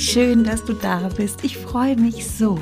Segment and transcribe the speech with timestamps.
[0.00, 1.44] schön, dass du da bist.
[1.44, 2.58] Ich freue mich so.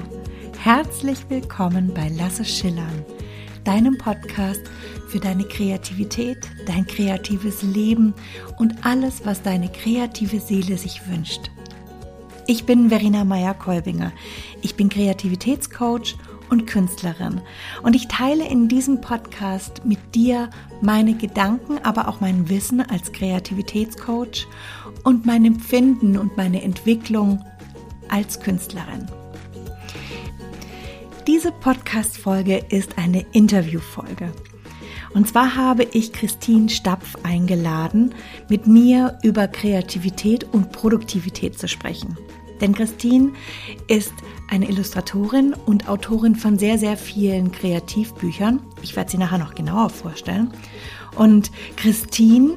[0.58, 3.04] Herzlich willkommen bei Lasse Schillern,
[3.63, 4.60] deinem Podcast
[5.08, 8.13] für deine Kreativität, dein kreatives Leben
[8.59, 11.51] und alles, was deine kreative Seele sich wünscht.
[12.49, 14.13] Ich bin Verena Meyer-Kolbinger.
[14.63, 16.16] Ich bin Kreativitätscoach
[16.51, 17.41] und Künstlerin.
[17.83, 20.50] Und ich teile in diesem Podcast mit dir
[20.80, 24.46] meine Gedanken, aber auch mein Wissen als Kreativitätscoach
[25.04, 27.45] und mein Empfinden und meine Entwicklung
[28.09, 29.06] als Künstlerin.
[31.26, 34.32] Diese Podcast-Folge ist eine Interviewfolge.
[35.15, 38.15] Und zwar habe ich Christine Stapf eingeladen,
[38.48, 42.16] mit mir über Kreativität und Produktivität zu sprechen.
[42.60, 43.32] Denn Christine
[43.86, 44.12] ist
[44.48, 48.60] eine Illustratorin und Autorin von sehr, sehr vielen Kreativbüchern.
[48.82, 50.52] Ich werde sie nachher noch genauer vorstellen.
[51.16, 52.54] Und Christine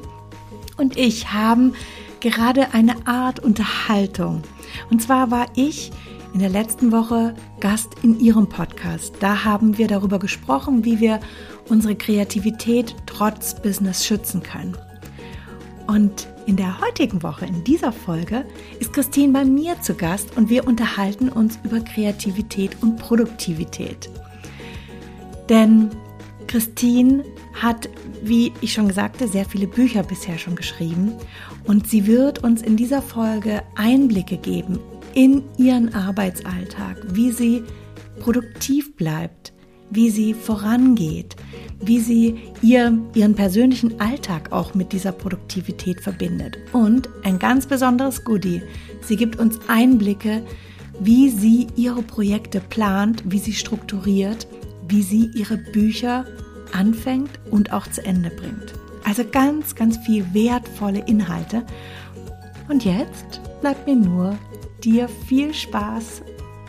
[0.77, 1.73] und ich haben
[2.19, 4.43] gerade eine Art Unterhaltung.
[4.89, 5.91] Und zwar war ich
[6.33, 9.15] in der letzten Woche Gast in ihrem Podcast.
[9.19, 11.19] Da haben wir darüber gesprochen, wie wir
[11.67, 14.77] unsere Kreativität trotz Business schützen können.
[15.87, 18.45] Und in der heutigen Woche, in dieser Folge,
[18.79, 24.09] ist Christine bei mir zu Gast und wir unterhalten uns über Kreativität und Produktivität.
[25.49, 25.89] Denn
[26.47, 27.89] Christine hat,
[28.23, 31.13] wie ich schon sagte, sehr viele Bücher bisher schon geschrieben
[31.65, 34.79] und sie wird uns in dieser Folge Einblicke geben
[35.13, 37.63] in ihren Arbeitsalltag, wie sie
[38.19, 39.53] produktiv bleibt,
[39.91, 41.35] wie sie vorangeht,
[41.83, 46.57] wie sie ihr, ihren persönlichen Alltag auch mit dieser Produktivität verbindet.
[46.73, 48.61] Und ein ganz besonderes Goodie,
[49.01, 50.41] sie gibt uns Einblicke,
[50.99, 54.47] wie sie ihre Projekte plant, wie sie strukturiert,
[54.87, 56.25] wie sie ihre Bücher
[56.73, 58.73] anfängt und auch zu Ende bringt.
[59.03, 61.65] Also ganz, ganz viel wertvolle Inhalte.
[62.69, 64.37] Und jetzt bleibt mir nur,
[64.83, 66.21] dir viel Spaß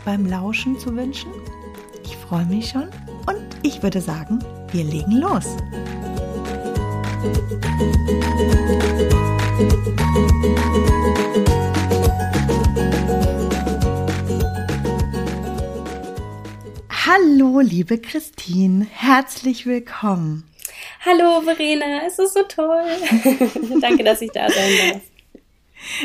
[0.04, 1.30] beim Lauschen zu wünschen.
[2.04, 2.88] Ich freue mich schon
[3.26, 4.38] und ich würde sagen,
[4.72, 5.46] wir legen los.
[17.04, 20.44] Hallo, liebe Christine, herzlich willkommen.
[21.04, 22.84] Hallo, Verena, es ist so toll.
[23.80, 25.11] Danke, dass ich da sein darf.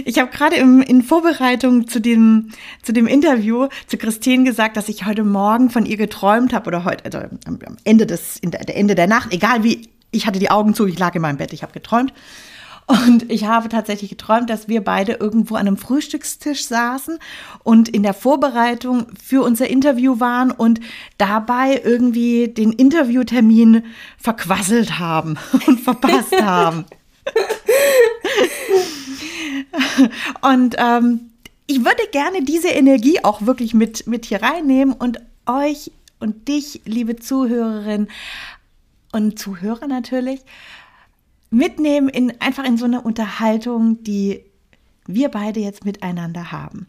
[0.06, 2.50] Ich habe gerade in Vorbereitung zu dem,
[2.84, 6.84] zu dem Interview zu Christine gesagt, dass ich heute Morgen von ihr geträumt habe oder
[6.84, 10.74] heute, also am Ende des, der, Ende der Nacht, egal wie, ich hatte die Augen
[10.74, 12.14] zu, ich lag in meinem Bett, ich habe geträumt.
[12.88, 17.20] Und ich habe tatsächlich geträumt, dass wir beide irgendwo an einem Frühstückstisch saßen
[17.64, 20.80] und in der Vorbereitung für unser Interview waren und
[21.18, 23.84] dabei irgendwie den Interviewtermin
[24.18, 25.38] verquasselt haben
[25.68, 26.86] und verpasst haben.
[30.42, 31.32] Und ähm,
[31.68, 36.82] ich würde gerne diese Energie auch wirklich mit, mit hier reinnehmen und euch und dich,
[36.86, 38.08] liebe Zuhörerin
[39.12, 40.42] und Zuhörer natürlich,
[41.50, 44.44] mitnehmen in einfach in so eine Unterhaltung, die
[45.06, 46.88] wir beide jetzt miteinander haben.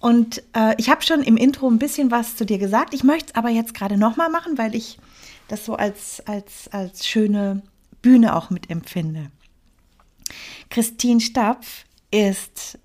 [0.00, 2.92] Und äh, ich habe schon im Intro ein bisschen was zu dir gesagt.
[2.92, 4.98] Ich möchte es aber jetzt gerade nochmal machen, weil ich
[5.48, 7.62] das so als, als, als schöne
[8.02, 9.30] Bühne auch mitempfinde.
[10.70, 12.78] Christine Stapf ist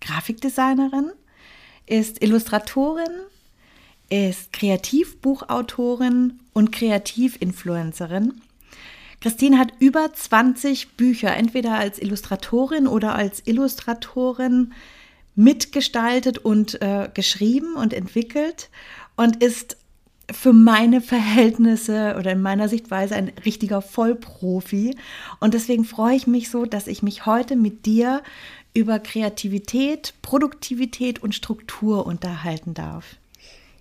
[0.00, 1.12] Grafikdesignerin,
[1.86, 3.12] ist Illustratorin,
[4.08, 8.40] ist Kreativbuchautorin und Kreativinfluencerin.
[9.20, 14.72] Christine hat über 20 Bücher, entweder als Illustratorin oder als Illustratorin,
[15.34, 18.68] mitgestaltet und äh, geschrieben und entwickelt
[19.16, 19.76] und ist
[20.32, 24.96] für meine Verhältnisse oder in meiner Sichtweise ein richtiger Vollprofi.
[25.40, 28.22] Und deswegen freue ich mich so, dass ich mich heute mit dir
[28.74, 33.16] über Kreativität, Produktivität und Struktur unterhalten darf.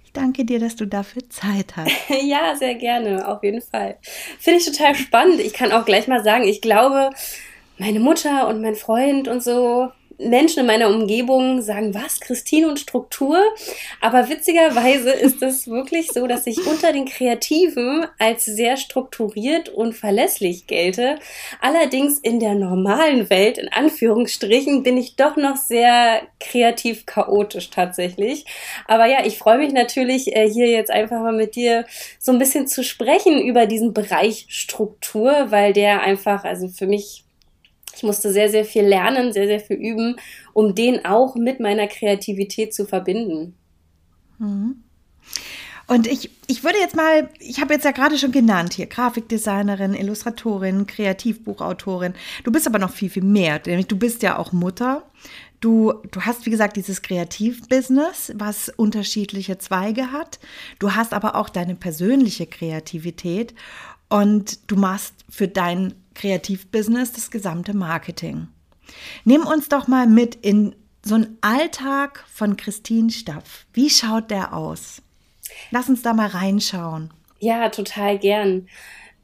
[0.04, 1.92] Ich danke dir, dass du dafür Zeit hast.
[2.24, 3.98] Ja, sehr gerne, auf jeden Fall.
[4.40, 5.40] Finde ich total spannend.
[5.40, 7.12] Ich kann auch gleich mal sagen, ich glaube,
[7.78, 9.92] meine Mutter und mein Freund und so,
[10.30, 13.40] Menschen in meiner Umgebung sagen, was, Christine und Struktur?
[14.00, 19.94] Aber witzigerweise ist es wirklich so, dass ich unter den Kreativen als sehr strukturiert und
[19.94, 21.18] verlässlich gelte.
[21.60, 28.46] Allerdings in der normalen Welt, in Anführungsstrichen, bin ich doch noch sehr kreativ chaotisch tatsächlich.
[28.88, 31.86] Aber ja, ich freue mich natürlich, äh, hier jetzt einfach mal mit dir
[32.20, 37.24] so ein bisschen zu sprechen über diesen Bereich Struktur, weil der einfach, also für mich
[38.02, 40.16] ich musste sehr, sehr viel lernen, sehr, sehr viel üben,
[40.54, 43.54] um den auch mit meiner Kreativität zu verbinden.
[44.40, 44.84] Mhm.
[45.86, 49.94] Und ich, ich würde jetzt mal, ich habe jetzt ja gerade schon genannt hier, Grafikdesignerin,
[49.94, 52.16] Illustratorin, Kreativbuchautorin.
[52.44, 55.04] Du bist aber noch viel, viel mehr, nämlich du bist ja auch Mutter.
[55.60, 60.40] Du, du hast, wie gesagt, dieses Kreativbusiness, was unterschiedliche Zweige hat.
[60.80, 63.54] Du hast aber auch deine persönliche Kreativität
[64.10, 68.48] und du machst für dein Kreativbusiness das gesamte Marketing.
[69.24, 73.66] Nimm uns doch mal mit in so einen Alltag von Christine Stapf.
[73.74, 75.02] Wie schaut der aus?
[75.72, 77.12] Lass uns da mal reinschauen.
[77.40, 78.68] Ja, total gern.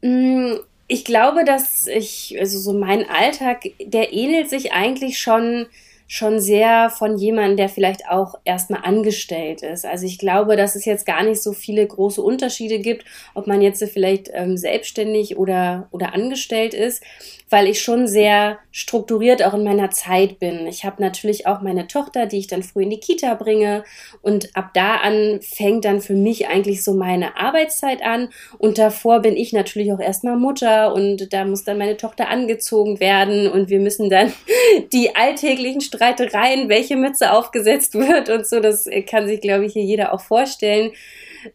[0.01, 0.55] Mm,
[0.87, 5.67] ich glaube, dass ich, also so mein Alltag, der ähnelt sich eigentlich schon
[6.07, 9.85] schon sehr von jemandem, der vielleicht auch erstmal angestellt ist.
[9.85, 13.61] Also ich glaube, dass es jetzt gar nicht so viele große Unterschiede gibt, ob man
[13.61, 17.03] jetzt vielleicht ähm, selbstständig oder, oder angestellt ist
[17.49, 20.67] weil ich schon sehr strukturiert auch in meiner Zeit bin.
[20.67, 23.83] Ich habe natürlich auch meine Tochter, die ich dann früh in die Kita bringe
[24.21, 29.21] und ab da an fängt dann für mich eigentlich so meine Arbeitszeit an und davor
[29.21, 33.69] bin ich natürlich auch erstmal Mutter und da muss dann meine Tochter angezogen werden und
[33.69, 34.33] wir müssen dann
[34.93, 39.83] die alltäglichen Streitereien, welche Mütze aufgesetzt wird und so, das kann sich glaube ich hier
[39.83, 40.91] jeder auch vorstellen.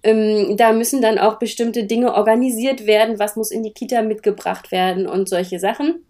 [0.02, 4.70] Ähm, da müssen dann auch bestimmte Dinge organisiert werden, was muss in die Kita mitgebracht
[4.70, 6.04] werden und solche Sachen.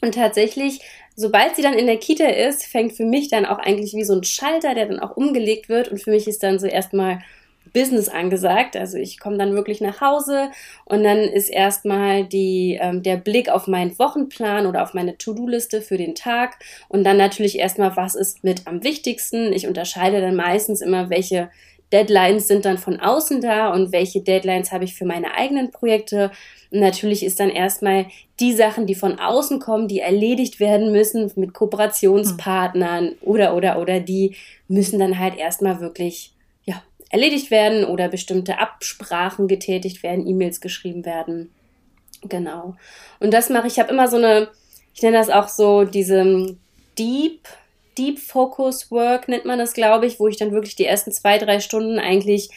[0.00, 0.80] Und tatsächlich,
[1.14, 4.14] sobald sie dann in der Kita ist, fängt für mich dann auch eigentlich wie so
[4.14, 5.88] ein Schalter, der dann auch umgelegt wird.
[5.88, 7.20] Und für mich ist dann so erstmal
[7.72, 8.76] Business angesagt.
[8.76, 10.50] Also ich komme dann wirklich nach Hause
[10.84, 15.80] und dann ist erstmal die, ähm, der Blick auf meinen Wochenplan oder auf meine To-Do-Liste
[15.80, 19.52] für den Tag und dann natürlich erstmal, was ist mit am wichtigsten.
[19.52, 21.50] Ich unterscheide dann meistens immer, welche
[21.92, 26.30] Deadlines sind dann von außen da und welche Deadlines habe ich für meine eigenen Projekte.
[26.70, 28.06] Und natürlich ist dann erstmal
[28.40, 33.16] die Sachen, die von außen kommen, die erledigt werden müssen mit Kooperationspartnern hm.
[33.20, 34.34] oder oder oder die
[34.68, 36.32] müssen dann halt erstmal wirklich
[37.12, 41.52] erledigt werden oder bestimmte Absprachen getätigt werden, E-Mails geschrieben werden.
[42.22, 42.74] Genau.
[43.20, 44.48] Und das mache ich, ich habe immer so eine,
[44.94, 46.56] ich nenne das auch so diese
[46.98, 47.46] Deep
[47.98, 51.38] Deep Focus Work nennt man das, glaube ich, wo ich dann wirklich die ersten zwei,
[51.38, 52.48] drei Stunden eigentlich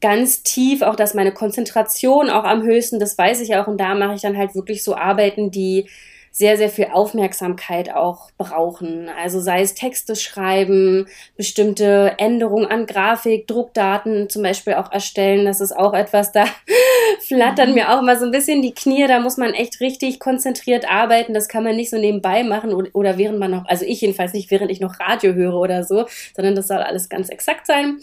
[0.00, 3.94] ganz tief, auch dass meine Konzentration auch am höchsten, das weiß ich auch, und da
[3.94, 5.88] mache ich dann halt wirklich so Arbeiten, die
[6.36, 9.08] sehr, sehr viel Aufmerksamkeit auch brauchen.
[9.08, 11.06] Also sei es Texte schreiben,
[11.38, 15.46] bestimmte Änderungen an Grafik, Druckdaten zum Beispiel auch erstellen.
[15.46, 16.44] Das ist auch etwas, da
[17.26, 19.06] flattern mir auch mal so ein bisschen die Knie.
[19.06, 21.32] Da muss man echt richtig konzentriert arbeiten.
[21.32, 24.50] Das kann man nicht so nebenbei machen oder während man noch, also ich jedenfalls nicht,
[24.50, 26.04] während ich noch Radio höre oder so,
[26.34, 27.96] sondern das soll alles ganz exakt sein.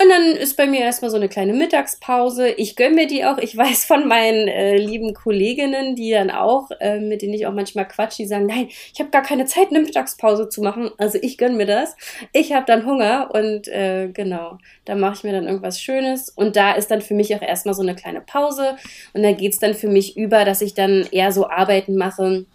[0.00, 2.48] Und dann ist bei mir erstmal so eine kleine Mittagspause.
[2.48, 3.36] Ich gönne mir die auch.
[3.36, 7.52] Ich weiß von meinen äh, lieben Kolleginnen, die dann auch, äh, mit denen ich auch
[7.52, 10.90] manchmal quatsch, die sagen, nein, ich habe gar keine Zeit, eine Mittagspause zu machen.
[10.96, 11.94] Also ich gönne mir das.
[12.32, 14.56] Ich habe dann Hunger und äh, genau,
[14.86, 16.30] da mache ich mir dann irgendwas Schönes.
[16.30, 18.76] Und da ist dann für mich auch erstmal so eine kleine Pause.
[19.12, 22.46] Und da geht's dann für mich über, dass ich dann eher so Arbeiten mache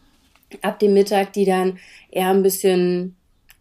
[0.61, 1.77] ab dem Mittag, die dann
[2.09, 3.16] eher ein bisschen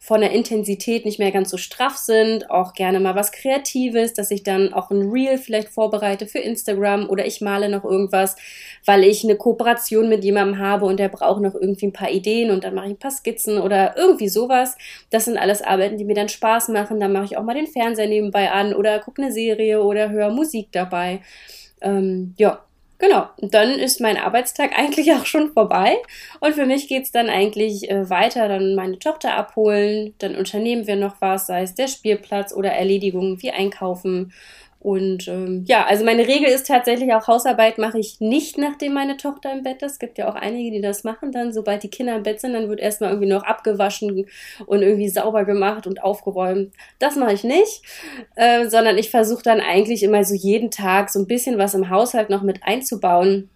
[0.06, 4.30] von der Intensität nicht mehr ganz so straff sind, auch gerne mal was Kreatives, dass
[4.30, 8.36] ich dann auch ein Reel vielleicht vorbereite für Instagram oder ich male noch irgendwas,
[8.84, 12.52] weil ich eine Kooperation mit jemandem habe und der braucht noch irgendwie ein paar Ideen
[12.52, 14.78] und dann mache ich ein paar Skizzen oder irgendwie sowas.
[15.10, 17.00] Das sind alles Arbeiten, die mir dann Spaß machen.
[17.00, 20.30] Dann mache ich auch mal den Fernseher nebenbei an oder gucke eine Serie oder höre
[20.30, 21.20] Musik dabei.
[21.80, 22.64] Ähm, ja,
[22.98, 25.96] Genau, dann ist mein Arbeitstag eigentlich auch schon vorbei.
[26.40, 30.96] Und für mich geht's dann eigentlich äh, weiter, dann meine Tochter abholen, dann unternehmen wir
[30.96, 34.32] noch was, sei es der Spielplatz oder Erledigungen wie einkaufen
[34.78, 39.16] und ähm, ja, also meine Regel ist tatsächlich auch Hausarbeit mache ich nicht, nachdem meine
[39.16, 39.92] Tochter im Bett ist.
[39.92, 41.52] Es gibt ja auch einige, die das machen dann.
[41.52, 44.26] Sobald die Kinder im Bett sind, dann wird erstmal irgendwie noch abgewaschen
[44.66, 46.72] und irgendwie sauber gemacht und aufgeräumt.
[46.98, 47.82] Das mache ich nicht,
[48.36, 51.90] äh, sondern ich versuche dann eigentlich immer so jeden Tag so ein bisschen was im
[51.90, 53.48] Haushalt noch mit einzubauen,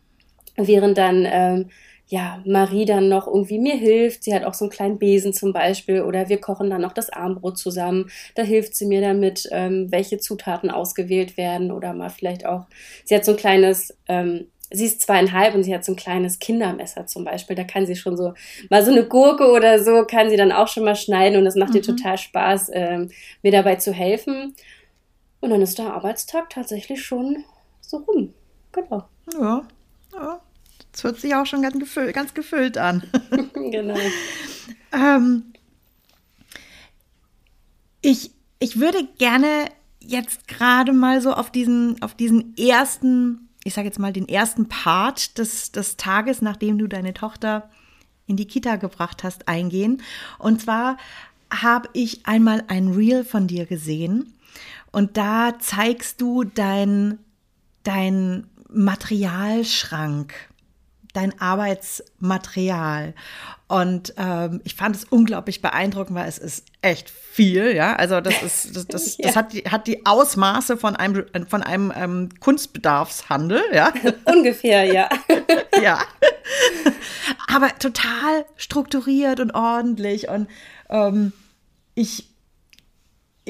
[0.57, 1.71] während dann ähm,
[2.11, 4.25] ja, Marie dann noch irgendwie mir hilft.
[4.25, 7.09] Sie hat auch so einen kleinen Besen zum Beispiel oder wir kochen dann noch das
[7.09, 8.11] Armbrot zusammen.
[8.35, 12.67] Da hilft sie mir damit, ähm, welche Zutaten ausgewählt werden oder mal vielleicht auch,
[13.05, 16.41] sie hat so ein kleines, ähm, sie ist zweieinhalb und sie hat so ein kleines
[16.41, 17.55] Kindermesser zum Beispiel.
[17.55, 18.35] Da kann sie schon so
[18.71, 21.55] mal so eine Gurke oder so kann sie dann auch schon mal schneiden und das
[21.55, 21.77] macht mhm.
[21.77, 23.11] ihr total Spaß, ähm,
[23.45, 24.57] mir dabei zu helfen.
[25.39, 27.45] Und dann ist der Arbeitstag tatsächlich schon
[27.81, 28.35] so rum.
[28.73, 29.05] Genau.
[29.33, 29.63] Ja,
[30.13, 30.41] ja.
[30.93, 33.03] Das hört sich auch schon ganz gefüllt, ganz gefüllt an.
[33.55, 33.99] genau.
[34.93, 35.53] ähm,
[38.03, 39.67] ich, ich würde gerne
[40.01, 44.69] jetzt gerade mal so auf diesen, auf diesen ersten, ich sage jetzt mal den ersten
[44.69, 47.71] Part des, des Tages, nachdem du deine Tochter
[48.27, 50.03] in die Kita gebracht hast, eingehen.
[50.39, 50.97] Und zwar
[51.53, 54.33] habe ich einmal ein Reel von dir gesehen
[54.93, 57.19] und da zeigst du dein,
[57.83, 60.33] dein Materialschrank
[61.13, 63.15] dein Arbeitsmaterial.
[63.69, 67.95] Und ähm, ich fand es unglaublich beeindruckend, weil es ist echt viel, ja.
[67.95, 69.27] Also das ist, das, das, ja.
[69.27, 73.93] das hat, die, hat die Ausmaße von einem, von einem ähm, Kunstbedarfshandel, ja.
[74.25, 75.09] Ungefähr, ja.
[75.83, 76.01] ja.
[77.47, 80.29] Aber total strukturiert und ordentlich.
[80.29, 80.49] Und
[80.89, 81.33] ähm,
[81.95, 82.30] ich,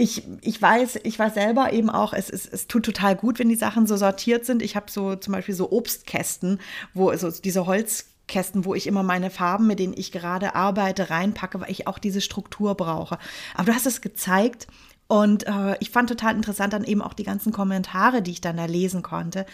[0.00, 3.50] ich, ich weiß, ich weiß selber eben auch, es, es, es tut total gut, wenn
[3.50, 4.62] die Sachen so sortiert sind.
[4.62, 6.58] Ich habe so zum Beispiel so Obstkästen,
[6.94, 11.60] wo so diese Holzkästen, wo ich immer meine Farben, mit denen ich gerade arbeite, reinpacke,
[11.60, 13.18] weil ich auch diese Struktur brauche.
[13.54, 14.66] Aber du hast es gezeigt
[15.06, 18.56] und äh, ich fand total interessant dann eben auch die ganzen Kommentare, die ich dann
[18.56, 19.44] da lesen konnte,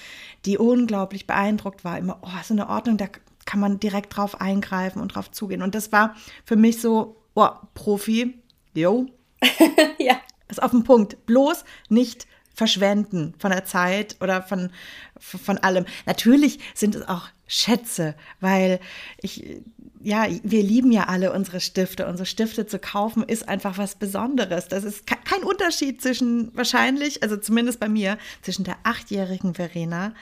[0.44, 1.98] die unglaublich beeindruckt war.
[1.98, 3.06] Immer, oh, so eine Ordnung, da
[3.46, 5.62] kann man direkt drauf eingreifen und drauf zugehen.
[5.62, 8.34] Und das war für mich so, oh, Profi,
[8.74, 9.06] yo.
[9.98, 10.16] ja.
[10.48, 11.26] Ist auf den Punkt.
[11.26, 14.70] Bloß nicht verschwenden von der Zeit oder von,
[15.18, 15.84] von allem.
[16.06, 18.80] Natürlich sind es auch Schätze, weil
[19.22, 19.60] ich,
[20.02, 22.06] ja, wir lieben ja alle unsere Stifte.
[22.06, 24.66] Unsere Stifte zu kaufen ist einfach was Besonderes.
[24.68, 30.12] Das ist kein Unterschied zwischen wahrscheinlich, also zumindest bei mir, zwischen der achtjährigen Verena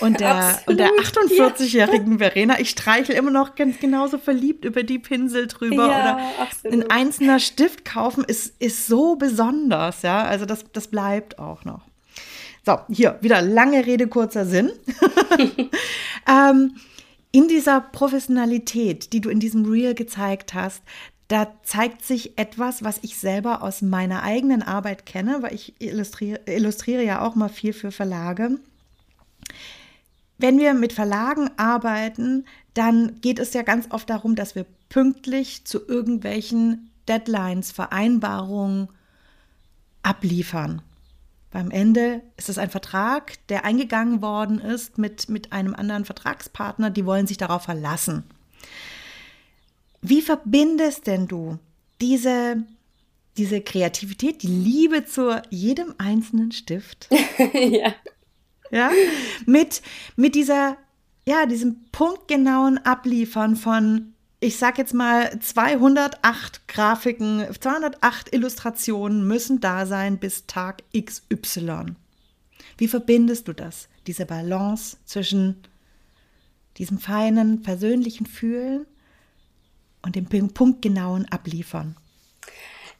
[0.00, 2.18] und der, und der 48-jährigen ja.
[2.18, 2.58] Verena.
[2.60, 6.74] Ich streichel immer noch ganz genauso verliebt über die Pinsel drüber ja, oder absolut.
[6.74, 10.22] ein einzelner Stift kaufen ist, ist so besonders, ja.
[10.22, 11.90] Also das, das bleibt auch noch.
[12.64, 14.70] So, hier wieder lange Rede, kurzer Sinn.
[16.30, 16.76] ähm,
[17.32, 20.82] in dieser Professionalität, die du in diesem Reel gezeigt hast,
[21.28, 26.40] da zeigt sich etwas, was ich selber aus meiner eigenen Arbeit kenne, weil ich illustriere,
[26.46, 28.58] illustriere ja auch mal viel für Verlage.
[30.38, 35.64] Wenn wir mit Verlagen arbeiten, dann geht es ja ganz oft darum, dass wir pünktlich
[35.64, 38.88] zu irgendwelchen Deadlines, Vereinbarungen
[40.02, 40.82] abliefern.
[41.50, 46.90] Beim Ende ist es ein Vertrag, der eingegangen worden ist mit, mit einem anderen Vertragspartner.
[46.90, 48.24] Die wollen sich darauf verlassen.
[50.00, 51.58] Wie verbindest denn du
[52.00, 52.64] diese,
[53.36, 57.08] diese Kreativität, die Liebe zu jedem einzelnen Stift?
[57.52, 57.94] ja.
[58.70, 58.90] Ja,
[59.46, 59.82] mit,
[60.14, 60.76] mit dieser,
[61.26, 69.84] ja, diesem punktgenauen Abliefern von ich sag jetzt mal 208 Grafiken, 208 Illustrationen müssen da
[69.84, 71.94] sein bis Tag XY.
[72.78, 73.88] Wie verbindest du das?
[74.06, 75.56] Diese Balance zwischen
[76.78, 78.86] diesem feinen persönlichen Fühlen
[80.00, 81.96] und dem punktgenauen Abliefern?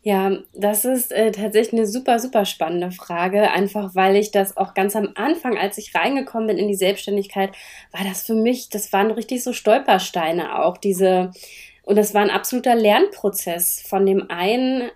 [0.03, 3.51] Ja, das ist äh, tatsächlich eine super, super spannende Frage.
[3.51, 7.51] Einfach weil ich das auch ganz am Anfang, als ich reingekommen bin in die Selbstständigkeit,
[7.93, 10.79] war das für mich, das waren richtig so Stolpersteine auch.
[10.79, 11.33] Diese,
[11.83, 14.91] und das war ein absoluter Lernprozess von dem einen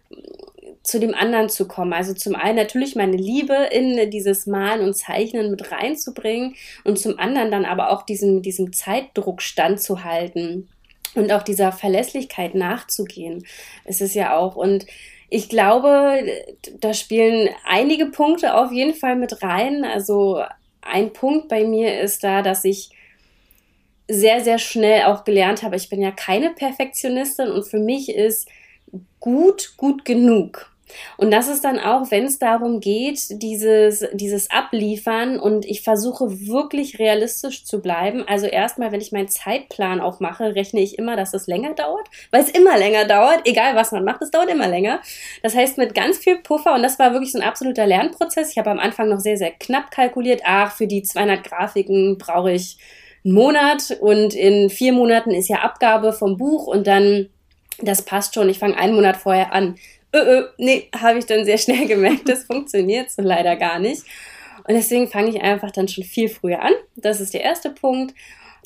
[0.82, 1.92] zu dem anderen zu kommen.
[1.92, 7.18] Also zum einen natürlich meine Liebe in dieses Malen und Zeichnen mit reinzubringen und zum
[7.18, 10.68] anderen dann aber auch diesem, diesem Zeitdruck standzuhalten
[11.14, 13.46] und auch dieser Verlässlichkeit nachzugehen.
[13.84, 14.86] Es ist ja auch und
[15.30, 16.22] ich glaube,
[16.80, 19.84] da spielen einige Punkte auf jeden Fall mit rein.
[19.84, 20.42] Also
[20.80, 22.90] ein Punkt bei mir ist da, dass ich
[24.06, 28.48] sehr, sehr schnell auch gelernt habe, ich bin ja keine Perfektionistin und für mich ist
[29.18, 30.73] gut, gut genug.
[31.16, 36.46] Und das ist dann auch, wenn es darum geht, dieses, dieses Abliefern und ich versuche
[36.46, 38.24] wirklich realistisch zu bleiben.
[38.26, 42.42] Also erstmal, wenn ich meinen Zeitplan aufmache, rechne ich immer, dass es länger dauert, weil
[42.42, 45.00] es immer länger dauert, egal was man macht, es dauert immer länger.
[45.42, 48.50] Das heißt, mit ganz viel Puffer und das war wirklich so ein absoluter Lernprozess.
[48.50, 52.52] Ich habe am Anfang noch sehr, sehr knapp kalkuliert, ach, für die 200 Grafiken brauche
[52.52, 52.78] ich
[53.24, 57.28] einen Monat und in vier Monaten ist ja Abgabe vom Buch und dann
[57.78, 58.48] das passt schon.
[58.48, 59.76] Ich fange einen Monat vorher an
[60.18, 64.02] äh, nee, habe ich dann sehr schnell gemerkt, das funktioniert so leider gar nicht.
[64.66, 66.72] Und deswegen fange ich einfach dann schon viel früher an.
[66.96, 68.14] Das ist der erste Punkt,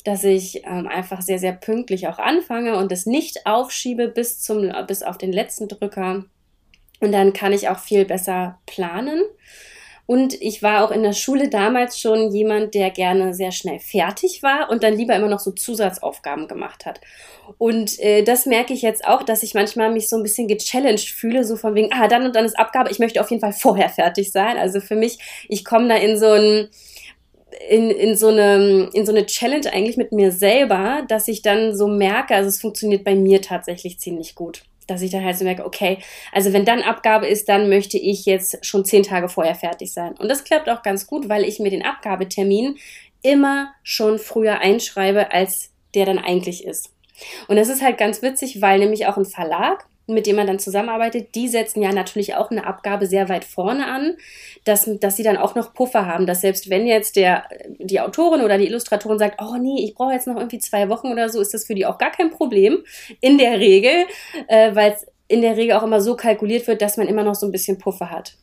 [0.05, 4.71] dass ich ähm, einfach sehr, sehr pünktlich auch anfange und es nicht aufschiebe bis, zum,
[4.87, 6.25] bis auf den letzten Drücker.
[7.01, 9.21] Und dann kann ich auch viel besser planen.
[10.09, 14.41] Und ich war auch in der Schule damals schon jemand, der gerne sehr schnell fertig
[14.41, 16.99] war und dann lieber immer noch so Zusatzaufgaben gemacht hat.
[17.59, 21.09] Und äh, das merke ich jetzt auch, dass ich manchmal mich so ein bisschen gechallenged
[21.11, 23.53] fühle, so von wegen, ah, dann und dann ist Abgabe, ich möchte auf jeden Fall
[23.53, 24.57] vorher fertig sein.
[24.57, 26.69] Also für mich, ich komme da in so ein
[27.69, 31.77] in, in, so eine, in so eine Challenge eigentlich mit mir selber, dass ich dann
[31.77, 35.45] so merke, also es funktioniert bei mir tatsächlich ziemlich gut dass ich dann halt so
[35.45, 35.99] merke, okay,
[36.31, 40.13] also wenn dann Abgabe ist, dann möchte ich jetzt schon zehn Tage vorher fertig sein.
[40.17, 42.77] Und das klappt auch ganz gut, weil ich mir den Abgabetermin
[43.21, 46.93] immer schon früher einschreibe, als der dann eigentlich ist.
[47.47, 50.59] Und das ist halt ganz witzig, weil nämlich auch ein Verlag mit denen man dann
[50.59, 54.17] zusammenarbeitet, die setzen ja natürlich auch eine Abgabe sehr weit vorne an,
[54.65, 57.45] dass, dass sie dann auch noch Puffer haben, dass selbst wenn jetzt der,
[57.79, 61.07] die Autorin oder die Illustratorin sagt, oh nee, ich brauche jetzt noch irgendwie zwei Wochen
[61.07, 62.83] oder so, ist das für die auch gar kein Problem
[63.21, 64.05] in der Regel,
[64.47, 67.35] äh, weil es in der Regel auch immer so kalkuliert wird, dass man immer noch
[67.35, 68.33] so ein bisschen Puffer hat.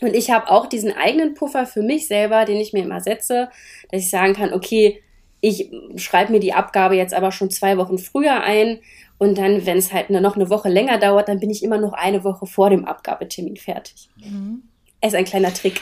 [0.00, 3.50] Und ich habe auch diesen eigenen Puffer für mich selber, den ich mir immer setze,
[3.90, 5.02] dass ich sagen kann, okay,
[5.40, 8.80] ich schreibe mir die Abgabe jetzt aber schon zwei Wochen früher ein
[9.22, 11.92] und dann, wenn es halt noch eine Woche länger dauert, dann bin ich immer noch
[11.92, 14.10] eine Woche vor dem Abgabetermin fertig.
[14.16, 14.64] Mhm.
[15.00, 15.80] ist ein kleiner Trick.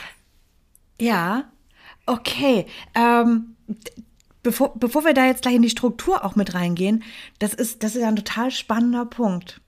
[0.99, 1.51] Ja,
[2.05, 2.67] okay.
[2.93, 3.55] Ähm,
[4.43, 7.03] bevor, bevor wir da jetzt gleich in die Struktur auch mit reingehen,
[7.39, 9.59] das ist, das ist ein total spannender Punkt.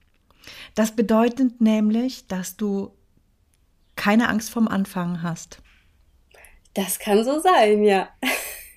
[0.75, 2.91] Das bedeutet nämlich, dass du
[3.95, 5.63] keine Angst vorm Anfangen hast.
[6.75, 8.09] Das kann so sein, ja.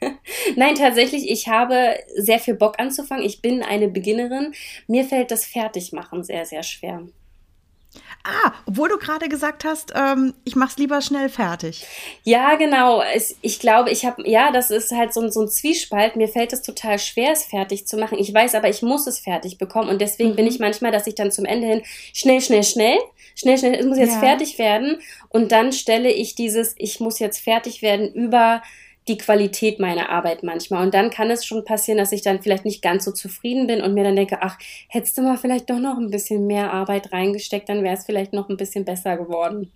[0.57, 3.25] Nein, tatsächlich, ich habe sehr viel Bock anzufangen.
[3.25, 4.53] Ich bin eine Beginnerin.
[4.87, 7.03] Mir fällt das Fertigmachen sehr, sehr schwer.
[8.25, 11.87] Ah, obwohl du gerade gesagt hast, ähm, ich mach's lieber schnell fertig.
[12.25, 13.01] Ja, genau.
[13.01, 16.17] Es, ich glaube, ich habe, ja, das ist halt so, so ein Zwiespalt.
[16.17, 18.19] Mir fällt es total schwer, es fertig zu machen.
[18.19, 19.89] Ich weiß aber, ich muss es fertig bekommen.
[19.89, 20.37] Und deswegen mhm.
[20.37, 22.99] bin ich manchmal, dass ich dann zum Ende hin schnell, schnell, schnell,
[23.37, 24.21] schnell, schnell, es muss jetzt ja.
[24.21, 24.99] fertig werden.
[25.29, 28.61] Und dann stelle ich dieses, ich muss jetzt fertig werden über
[29.09, 30.85] die Qualität meiner Arbeit manchmal.
[30.85, 33.81] Und dann kann es schon passieren, dass ich dann vielleicht nicht ganz so zufrieden bin
[33.81, 34.59] und mir dann denke, ach,
[34.89, 38.33] hättest du mal vielleicht doch noch ein bisschen mehr Arbeit reingesteckt, dann wäre es vielleicht
[38.33, 39.71] noch ein bisschen besser geworden.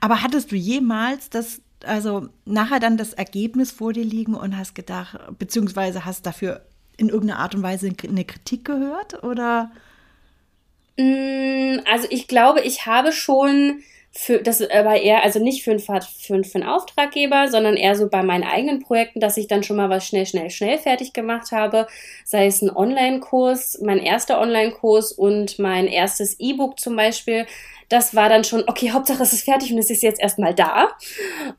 [0.00, 4.74] Aber hattest du jemals das, also nachher dann das Ergebnis vor dir liegen und hast
[4.74, 9.70] gedacht, beziehungsweise hast dafür in irgendeiner Art und Weise eine Kritik gehört oder?
[10.98, 13.82] Mm, also ich glaube, ich habe schon
[14.20, 18.06] für das aber eher, also nicht für einen, für, für einen Auftraggeber, sondern eher so
[18.06, 21.52] bei meinen eigenen Projekten, dass ich dann schon mal was schnell, schnell, schnell fertig gemacht
[21.52, 21.86] habe.
[22.26, 27.46] Sei es ein Online-Kurs, mein erster Online-Kurs und mein erstes E-Book zum Beispiel
[27.90, 30.90] das war dann schon, okay, Hauptsache es ist fertig und es ist jetzt erstmal da.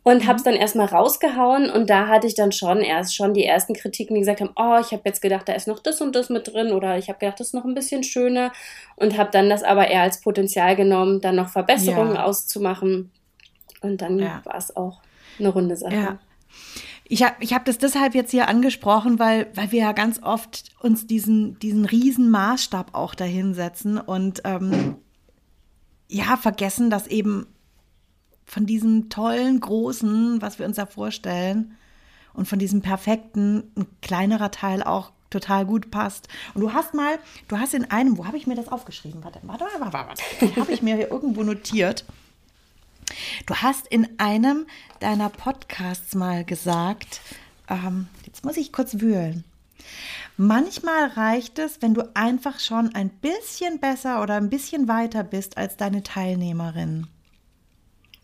[0.02, 0.28] Und mhm.
[0.28, 3.74] habe es dann erstmal rausgehauen und da hatte ich dann schon erst schon die ersten
[3.74, 6.30] Kritiken, die gesagt haben, oh, ich habe jetzt gedacht, da ist noch das und das
[6.30, 8.54] mit drin oder ich habe gedacht, das ist noch ein bisschen schöner
[8.96, 12.24] und habe dann das aber eher als Potenzial genommen, dann noch Verbesserungen ja.
[12.24, 13.12] auszumachen.
[13.82, 14.40] Und dann ja.
[14.46, 15.02] war es auch
[15.38, 15.94] eine runde Sache.
[15.94, 16.20] Ja.
[17.04, 20.70] Ich habe ich hab das deshalb jetzt hier angesprochen, weil, weil wir ja ganz oft
[20.80, 24.96] uns diesen, diesen riesen Maßstab auch dahinsetzen und ähm,
[26.12, 27.48] ja, vergessen, dass eben
[28.46, 31.78] von diesem tollen, großen, was wir uns da vorstellen,
[32.34, 36.28] und von diesem perfekten, ein kleinerer Teil auch total gut passt.
[36.54, 39.24] Und du hast mal, du hast in einem, wo habe ich mir das aufgeschrieben?
[39.24, 40.22] Warte, warte, warte, warte.
[40.40, 40.56] warte.
[40.62, 42.06] habe ich mir hier irgendwo notiert.
[43.46, 44.66] Du hast in einem
[45.00, 47.22] deiner Podcasts mal gesagt,
[47.70, 49.44] ähm, jetzt muss ich kurz wühlen.
[50.44, 55.56] Manchmal reicht es, wenn du einfach schon ein bisschen besser oder ein bisschen weiter bist
[55.56, 57.06] als deine Teilnehmerin.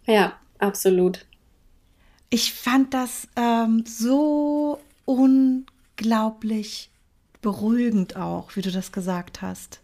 [0.08, 1.28] Ja, absolut.
[2.32, 6.90] Ich fand das ähm, so unglaublich
[7.44, 9.80] beruhigend auch, wie du das gesagt hast.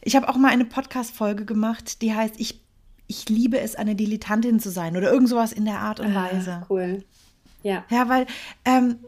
[0.00, 2.60] Ich habe auch mal eine Podcast-Folge gemacht, die heißt ich,
[3.08, 6.30] ich liebe es, eine Dilettantin zu sein oder irgend sowas in der Art und ah,
[6.30, 6.52] Weise.
[6.52, 7.04] Ah, cool.
[7.64, 7.84] Ja.
[7.90, 8.28] Ja, weil
[8.64, 9.00] ähm,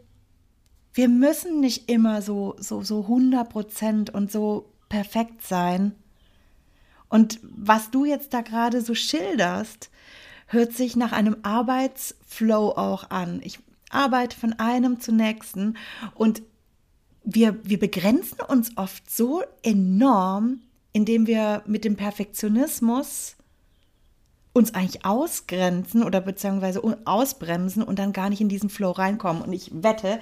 [0.99, 5.95] wir müssen nicht immer so, so, so 100 Prozent und so perfekt sein.
[7.09, 9.91] Und was du jetzt da gerade so schilderst,
[10.49, 13.41] hört sich nach einem Arbeitsflow auch an.
[13.45, 15.77] Ich arbeite von einem zum nächsten
[16.17, 16.43] und
[17.23, 23.37] wir, wir begrenzen uns oft so enorm, indem wir mit dem Perfektionismus
[24.53, 29.43] uns eigentlich ausgrenzen oder beziehungsweise ausbremsen und dann gar nicht in diesen Flow reinkommen.
[29.43, 30.19] Und ich wette,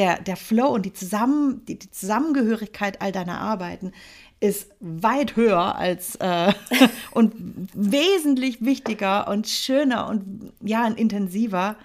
[0.00, 3.92] der, der Flow und die, Zusammen, die, die Zusammengehörigkeit all deiner Arbeiten
[4.40, 6.54] ist weit höher als äh,
[7.10, 7.34] und
[7.74, 11.76] wesentlich wichtiger und schöner und ja, intensiver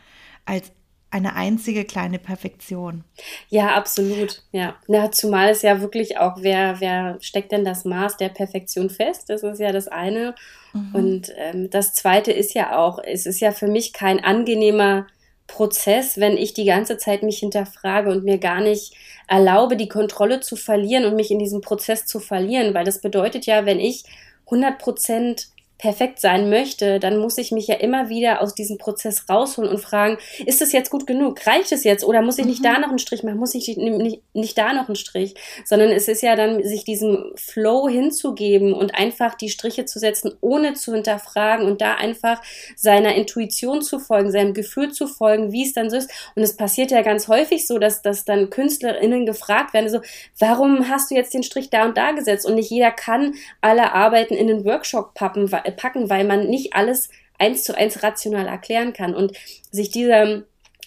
[0.45, 0.71] als
[1.11, 3.03] eine einzige kleine Perfektion.
[3.49, 4.43] Ja, absolut.
[4.51, 4.75] Ja.
[4.87, 9.29] Na, zumal es ja wirklich auch, wer, wer steckt denn das Maß der Perfektion fest?
[9.29, 10.35] Das ist ja das eine.
[10.73, 10.89] Mhm.
[10.95, 15.07] Und ähm, das zweite ist ja auch, es ist ja für mich kein angenehmer
[15.47, 18.93] Prozess, wenn ich die ganze Zeit mich hinterfrage und mir gar nicht
[19.27, 23.45] erlaube, die Kontrolle zu verlieren und mich in diesem Prozess zu verlieren, weil das bedeutet
[23.45, 24.03] ja, wenn ich
[24.45, 25.47] 100 Prozent
[25.77, 29.79] perfekt sein möchte, dann muss ich mich ja immer wieder aus diesem Prozess rausholen und
[29.79, 31.45] fragen, ist es jetzt gut genug?
[31.45, 32.05] Reicht es jetzt?
[32.05, 32.63] Oder muss ich nicht mhm.
[32.63, 33.37] da noch einen Strich machen?
[33.37, 35.35] Muss ich nicht, nicht da noch einen Strich?
[35.65, 40.33] Sondern es ist ja dann, sich diesem Flow hinzugeben und einfach die Striche zu setzen,
[40.39, 42.41] ohne zu hinterfragen und da einfach
[42.75, 46.09] seiner Intuition zu folgen, seinem Gefühl zu folgen, wie es dann so ist.
[46.35, 49.99] Und es passiert ja ganz häufig so, dass, dass dann KünstlerInnen gefragt werden, so,
[50.39, 52.45] warum hast du jetzt den Strich da und da gesetzt?
[52.45, 57.09] Und nicht jeder kann alle Arbeiten in den Workshop pappen, packen, weil man nicht alles
[57.37, 59.13] eins zu eins rational erklären kann.
[59.13, 59.37] Und
[59.71, 60.43] sich dieser,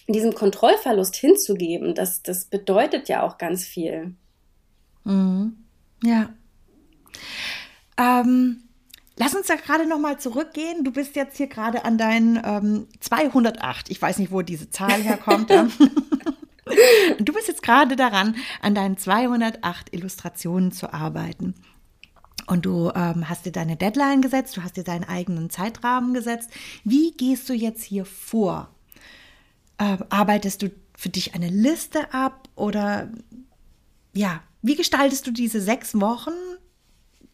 [0.07, 4.15] diesem Kontrollverlust hinzugeben, das, das bedeutet ja auch ganz viel.
[5.03, 5.57] Mhm.
[6.03, 6.29] Ja.
[7.97, 8.63] Ähm,
[9.17, 10.83] lass uns da gerade noch mal zurückgehen.
[10.83, 13.89] Du bist jetzt hier gerade an deinen ähm, 208.
[13.89, 15.49] Ich weiß nicht, wo diese Zahl herkommt.
[17.19, 21.55] du bist jetzt gerade daran, an deinen 208 Illustrationen zu arbeiten.
[22.49, 26.49] Und du ähm, hast dir deine Deadline gesetzt, du hast dir deinen eigenen Zeitrahmen gesetzt.
[26.83, 28.69] Wie gehst du jetzt hier vor?
[29.77, 33.09] Äh, arbeitest du für dich eine Liste ab oder
[34.13, 36.31] ja, wie gestaltest du diese sechs Wochen,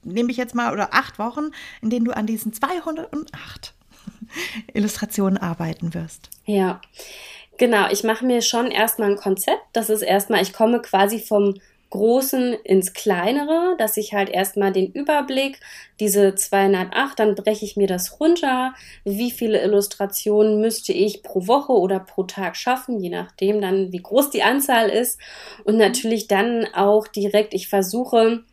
[0.03, 1.51] nehme ich jetzt mal, oder acht Wochen,
[1.81, 3.73] in denen du an diesen 208
[4.73, 6.29] Illustrationen arbeiten wirst?
[6.43, 6.81] Ja,
[7.57, 7.89] genau.
[7.89, 9.63] Ich mache mir schon erstmal ein Konzept.
[9.71, 11.55] Das ist erstmal, ich komme quasi vom
[11.89, 15.59] Großen ins Kleinere, dass ich halt erstmal den Überblick,
[15.99, 21.73] diese 208, dann breche ich mir das runter, wie viele Illustrationen müsste ich pro Woche
[21.73, 25.19] oder pro Tag schaffen, je nachdem dann, wie groß die Anzahl ist.
[25.63, 28.43] Und natürlich dann auch direkt, ich versuche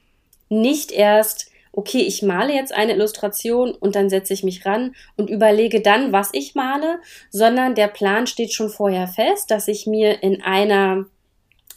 [0.49, 5.31] nicht erst, okay, ich male jetzt eine Illustration und dann setze ich mich ran und
[5.31, 10.23] überlege dann, was ich male, sondern der Plan steht schon vorher fest, dass ich mir
[10.23, 11.07] in einer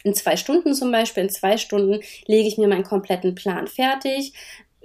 [0.06, 4.32] in zwei Stunden zum Beispiel, in zwei Stunden lege ich mir meinen kompletten Plan fertig,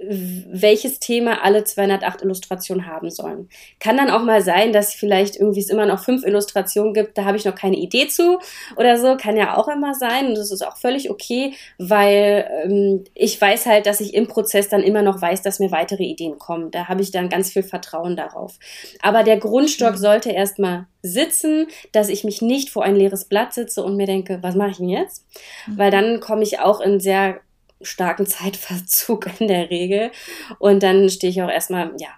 [0.08, 3.48] welches Thema alle 208 Illustrationen haben sollen.
[3.80, 7.24] Kann dann auch mal sein, dass vielleicht irgendwie es immer noch fünf Illustrationen gibt, da
[7.24, 8.38] habe ich noch keine Idee zu
[8.76, 13.04] oder so, kann ja auch immer sein und das ist auch völlig okay, weil ähm,
[13.14, 16.38] ich weiß halt, dass ich im Prozess dann immer noch weiß, dass mir weitere Ideen
[16.38, 16.70] kommen.
[16.70, 18.58] Da habe ich dann ganz viel Vertrauen darauf.
[19.00, 19.98] Aber der Grundstock mhm.
[19.98, 24.38] sollte erstmal sitzen, dass ich mich nicht vor ein leeres Blatt sitze und mir denke,
[24.42, 25.26] was mache ich denn jetzt?
[25.66, 25.78] Mhm.
[25.78, 27.40] Weil dann komme ich auch in sehr
[27.82, 30.10] starken Zeitverzug in der Regel.
[30.58, 32.08] Und dann stehe ich auch erstmal, ja,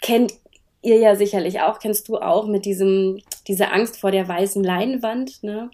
[0.00, 0.32] kennt
[0.82, 5.42] ihr ja sicherlich auch, kennst du auch mit diesem, dieser Angst vor der weißen Leinwand,
[5.42, 5.70] ne?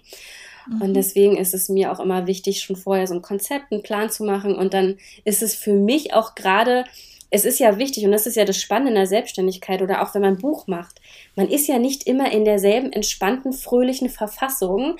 [0.81, 0.93] Und mhm.
[0.93, 4.25] deswegen ist es mir auch immer wichtig, schon vorher so ein Konzept, einen Plan zu
[4.25, 4.53] machen.
[4.53, 6.83] Und dann ist es für mich auch gerade
[7.29, 10.13] es ist ja wichtig und das ist ja das Spannende in der Selbstständigkeit oder auch
[10.13, 11.01] wenn man ein Buch macht.
[11.35, 14.97] Man ist ja nicht immer in derselben entspannten, fröhlichen Verfassung,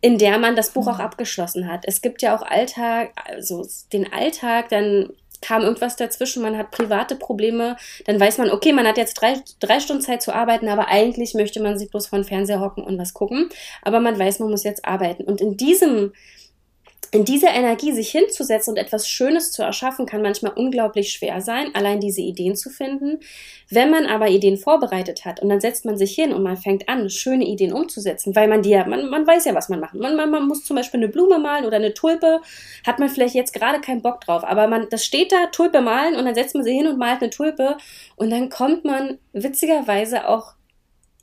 [0.00, 1.04] in der man das Buch auch mhm.
[1.04, 1.84] abgeschlossen hat.
[1.86, 5.10] Es gibt ja auch Alltag, also den Alltag, dann
[5.40, 9.36] kam irgendwas dazwischen, man hat private Probleme, dann weiß man, okay, man hat jetzt drei,
[9.60, 12.82] drei Stunden Zeit zu arbeiten, aber eigentlich möchte man sich bloß vor den Fernseher hocken
[12.82, 13.48] und was gucken.
[13.82, 15.22] Aber man weiß, man muss jetzt arbeiten.
[15.22, 16.12] Und in diesem
[17.10, 21.74] in dieser Energie sich hinzusetzen und etwas Schönes zu erschaffen, kann manchmal unglaublich schwer sein,
[21.74, 23.20] allein diese Ideen zu finden.
[23.70, 26.88] Wenn man aber Ideen vorbereitet hat und dann setzt man sich hin und man fängt
[26.88, 29.94] an, schöne Ideen umzusetzen, weil man die ja, man, man weiß ja, was man macht.
[29.94, 32.40] Man, man, man muss zum Beispiel eine Blume malen oder eine Tulpe,
[32.86, 36.16] hat man vielleicht jetzt gerade keinen Bock drauf, aber man, das steht da, Tulpe malen
[36.16, 37.76] und dann setzt man sie hin und malt eine Tulpe
[38.16, 40.57] und dann kommt man witzigerweise auch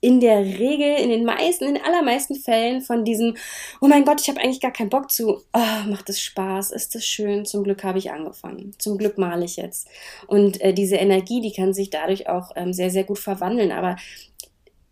[0.06, 3.36] in der Regel, in den meisten, in den allermeisten Fällen von diesem,
[3.82, 6.96] oh mein Gott, ich habe eigentlich gar keinen Bock zu, oh, macht es Spaß, ist
[6.96, 9.88] es schön, zum Glück habe ich angefangen, zum Glück male ich jetzt.
[10.28, 13.72] Und äh, diese Energie, die kann sich dadurch auch ähm, sehr, sehr gut verwandeln.
[13.72, 13.96] Aber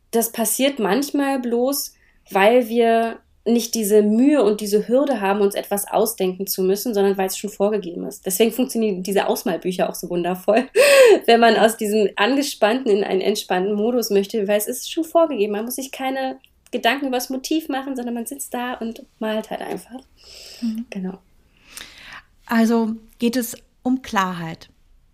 [0.09, 1.93] das passiert manchmal bloß,
[2.31, 7.17] weil wir nicht diese Mühe und diese Hürde haben, uns etwas ausdenken zu müssen, sondern
[7.17, 8.25] weil es schon vorgegeben ist.
[8.25, 10.69] Deswegen funktionieren diese Ausmalbücher auch so wundervoll,
[11.25, 15.53] wenn man aus diesem angespannten in einen entspannten Modus möchte, weil es ist schon vorgegeben.
[15.53, 16.39] Man muss sich keine
[16.71, 19.99] Gedanken über das Motiv machen, sondern man sitzt da und malt halt einfach.
[20.61, 20.85] Mhm.
[20.89, 21.19] Genau.
[22.45, 24.69] Also geht es um Klarheit.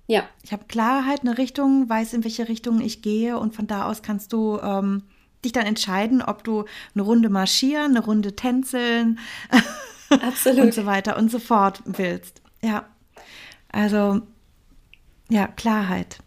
[0.07, 0.23] Ja.
[0.43, 4.01] Ich habe Klarheit, eine Richtung, weiß, in welche Richtung ich gehe und von da aus
[4.01, 5.03] kannst du ähm,
[5.43, 9.19] dich dann entscheiden, ob du eine Runde marschieren, eine Runde tänzeln
[10.09, 10.65] Absolut.
[10.65, 12.41] und so weiter und so fort willst.
[12.61, 12.85] Ja,
[13.71, 14.21] also
[15.29, 16.19] ja, Klarheit.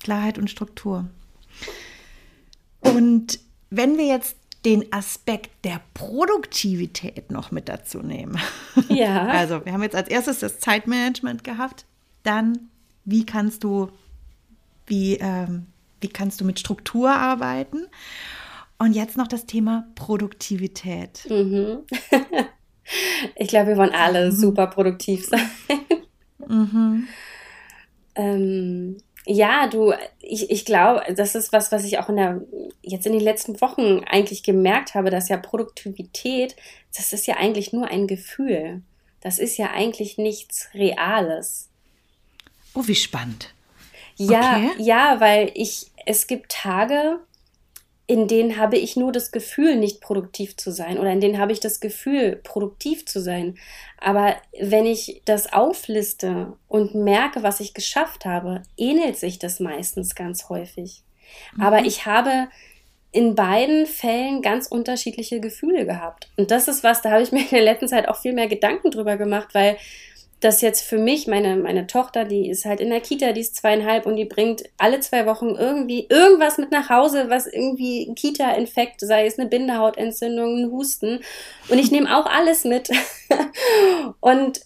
[0.00, 1.08] Klarheit und Struktur.
[2.80, 8.38] Und wenn wir jetzt den Aspekt der Produktivität noch mit dazu nehmen.
[8.88, 9.26] Ja.
[9.26, 11.84] Also, wir haben jetzt als erstes das Zeitmanagement gehabt.
[12.22, 12.70] Dann,
[13.04, 13.90] wie kannst du,
[14.86, 15.66] wie ähm,
[16.04, 17.86] wie kannst du mit Struktur arbeiten?
[18.78, 21.24] Und jetzt noch das Thema Produktivität.
[21.30, 21.78] Mhm.
[23.36, 24.36] ich glaube, wir wollen alle mhm.
[24.36, 25.48] super produktiv sein.
[26.46, 27.08] Mhm.
[28.16, 32.42] Ähm, ja, du, ich, ich glaube, das ist was, was ich auch in der,
[32.82, 36.54] jetzt in den letzten Wochen eigentlich gemerkt habe, dass ja Produktivität,
[36.94, 38.82] das ist ja eigentlich nur ein Gefühl.
[39.22, 41.70] Das ist ja eigentlich nichts Reales.
[42.74, 43.54] Oh, wie spannend.
[44.16, 44.70] Ja, okay.
[44.78, 47.18] ja, weil ich, es gibt Tage,
[48.06, 51.52] in denen habe ich nur das Gefühl, nicht produktiv zu sein oder in denen habe
[51.52, 53.56] ich das Gefühl, produktiv zu sein.
[53.98, 60.14] Aber wenn ich das aufliste und merke, was ich geschafft habe, ähnelt sich das meistens
[60.14, 61.02] ganz häufig.
[61.56, 61.62] Mhm.
[61.62, 62.48] Aber ich habe
[63.10, 66.28] in beiden Fällen ganz unterschiedliche Gefühle gehabt.
[66.36, 68.48] Und das ist was, da habe ich mir in der letzten Zeit auch viel mehr
[68.48, 69.78] Gedanken drüber gemacht, weil
[70.44, 73.56] das jetzt für mich, meine, meine Tochter, die ist halt in der Kita, die ist
[73.56, 79.00] zweieinhalb und die bringt alle zwei Wochen irgendwie irgendwas mit nach Hause, was irgendwie Kita-Infekt,
[79.00, 81.20] sei es eine Bindehautentzündung, ein Husten.
[81.70, 82.90] Und ich nehme auch alles mit.
[84.20, 84.60] und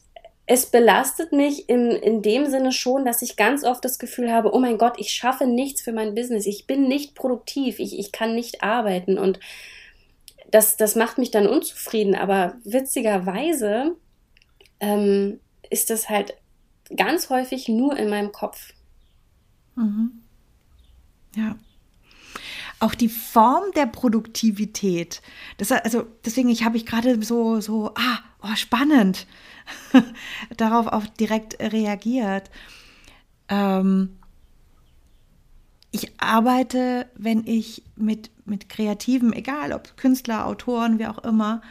[0.47, 4.53] es belastet mich in, in dem Sinne schon, dass ich ganz oft das Gefühl habe,
[4.55, 8.11] oh mein Gott, ich schaffe nichts für mein Business, ich bin nicht produktiv, ich, ich
[8.11, 9.39] kann nicht arbeiten und
[10.51, 12.17] das, das macht mich dann unzufrieden.
[12.17, 13.95] Aber witzigerweise
[14.81, 15.39] ähm,
[15.71, 16.35] ist das halt
[16.97, 18.73] ganz häufig nur in meinem Kopf.
[19.77, 20.23] Mhm.
[21.37, 21.57] Ja.
[22.81, 25.21] Auch die Form der Produktivität.
[25.57, 29.27] Das, also deswegen ich habe ich gerade so so ah oh, spannend
[30.57, 32.51] darauf auch direkt reagiert.
[33.49, 34.19] Ähm,
[35.91, 41.63] ich arbeite, wenn ich mit, mit Kreativen, egal ob Künstler, Autoren, wie auch immer,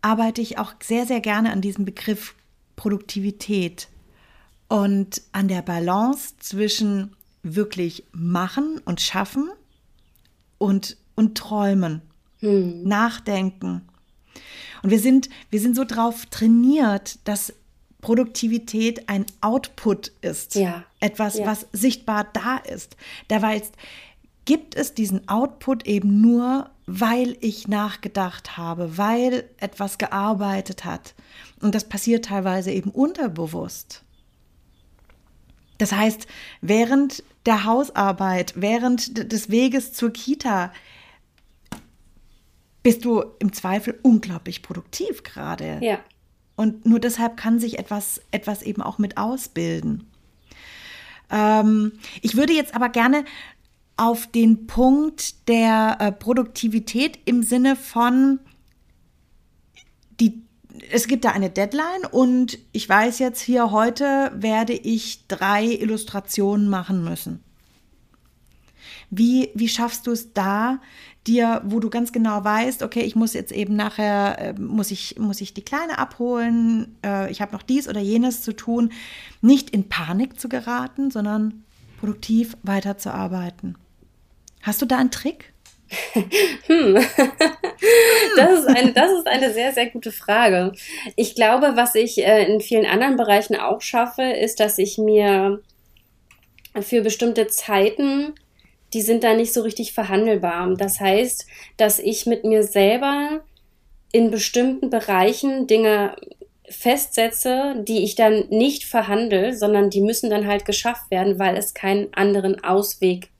[0.00, 2.34] arbeite ich auch sehr, sehr gerne an diesem Begriff
[2.76, 3.88] Produktivität
[4.68, 9.50] und an der Balance zwischen wirklich machen und schaffen
[10.58, 12.02] und, und träumen,
[12.40, 12.84] hm.
[12.84, 13.82] nachdenken.
[14.82, 17.52] Und wir sind, wir sind so drauf trainiert, dass
[18.00, 20.54] Produktivität ein Output ist.
[20.54, 20.84] Ja.
[21.00, 21.46] Etwas, ja.
[21.46, 22.96] was sichtbar da ist.
[23.28, 23.74] Dabei ist,
[24.44, 31.14] gibt es diesen Output eben nur, weil ich nachgedacht habe, weil etwas gearbeitet hat.
[31.66, 34.04] Und das passiert teilweise eben unterbewusst.
[35.78, 36.28] Das heißt,
[36.60, 40.72] während der Hausarbeit, während des Weges zur Kita,
[42.84, 45.80] bist du im Zweifel unglaublich produktiv gerade.
[45.82, 45.98] Ja.
[46.54, 50.08] Und nur deshalb kann sich etwas, etwas eben auch mit ausbilden.
[51.30, 53.24] Ähm, ich würde jetzt aber gerne
[53.96, 58.38] auf den Punkt der äh, Produktivität im Sinne von
[60.90, 66.68] es gibt da eine Deadline und ich weiß jetzt hier heute werde ich drei Illustrationen
[66.68, 67.42] machen müssen.
[69.10, 70.80] Wie, wie schaffst du es da,
[71.26, 75.18] dir, wo du ganz genau weißt, okay, ich muss jetzt eben nachher, äh, muss, ich,
[75.18, 78.92] muss ich die Kleine abholen, äh, ich habe noch dies oder jenes zu tun,
[79.40, 81.64] nicht in Panik zu geraten, sondern
[81.98, 83.76] produktiv weiterzuarbeiten.
[84.62, 85.52] Hast du da einen Trick?
[86.66, 86.94] hm.
[88.36, 90.72] das, ist eine, das ist eine sehr, sehr gute Frage.
[91.14, 95.62] Ich glaube, was ich äh, in vielen anderen Bereichen auch schaffe, ist, dass ich mir
[96.80, 98.34] für bestimmte Zeiten,
[98.92, 100.74] die sind da nicht so richtig verhandelbar.
[100.76, 101.46] Das heißt,
[101.76, 103.42] dass ich mit mir selber
[104.12, 106.16] in bestimmten Bereichen Dinge
[106.68, 111.74] festsetze, die ich dann nicht verhandle, sondern die müssen dann halt geschafft werden, weil es
[111.74, 113.30] keinen anderen Ausweg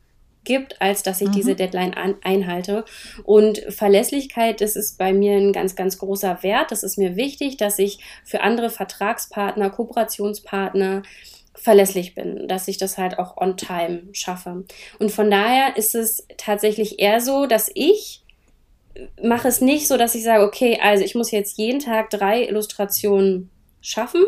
[0.47, 1.33] gibt, als dass ich mhm.
[1.33, 2.87] diese Deadline an, einhalte.
[3.25, 6.71] Und Verlässlichkeit, das ist bei mir ein ganz, ganz großer Wert.
[6.71, 11.03] Das ist mir wichtig, dass ich für andere Vertragspartner, Kooperationspartner
[11.55, 14.65] verlässlich bin, dass ich das halt auch on time schaffe.
[14.99, 18.23] Und von daher ist es tatsächlich eher so, dass ich
[19.23, 22.47] mache es nicht so, dass ich sage, okay, also ich muss jetzt jeden Tag drei
[22.47, 23.51] Illustrationen
[23.83, 24.25] schaffen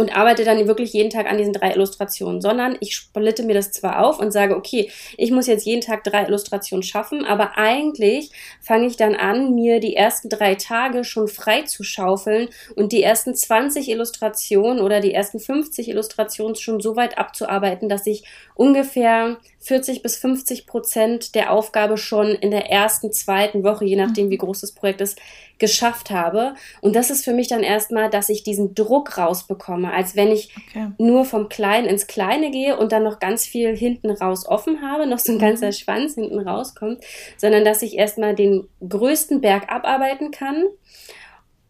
[0.00, 3.70] und arbeite dann wirklich jeden Tag an diesen drei Illustrationen, sondern ich splitte mir das
[3.70, 8.30] zwar auf und sage, okay, ich muss jetzt jeden Tag drei Illustrationen schaffen, aber eigentlich
[8.62, 13.02] fange ich dann an, mir die ersten drei Tage schon frei zu schaufeln und die
[13.02, 19.36] ersten 20 Illustrationen oder die ersten 50 Illustrationen schon so weit abzuarbeiten, dass ich ungefähr
[19.58, 24.38] 40 bis 50 Prozent der Aufgabe schon in der ersten, zweiten Woche, je nachdem wie
[24.38, 25.18] groß das Projekt ist,
[25.60, 26.54] geschafft habe.
[26.80, 30.52] Und das ist für mich dann erstmal, dass ich diesen Druck rausbekomme, als wenn ich
[30.68, 30.88] okay.
[30.98, 35.06] nur vom Kleinen ins Kleine gehe und dann noch ganz viel hinten raus offen habe,
[35.06, 35.72] noch so ein ganzer mhm.
[35.72, 37.04] Schwanz hinten rauskommt,
[37.36, 40.64] sondern dass ich erstmal den größten Berg abarbeiten kann.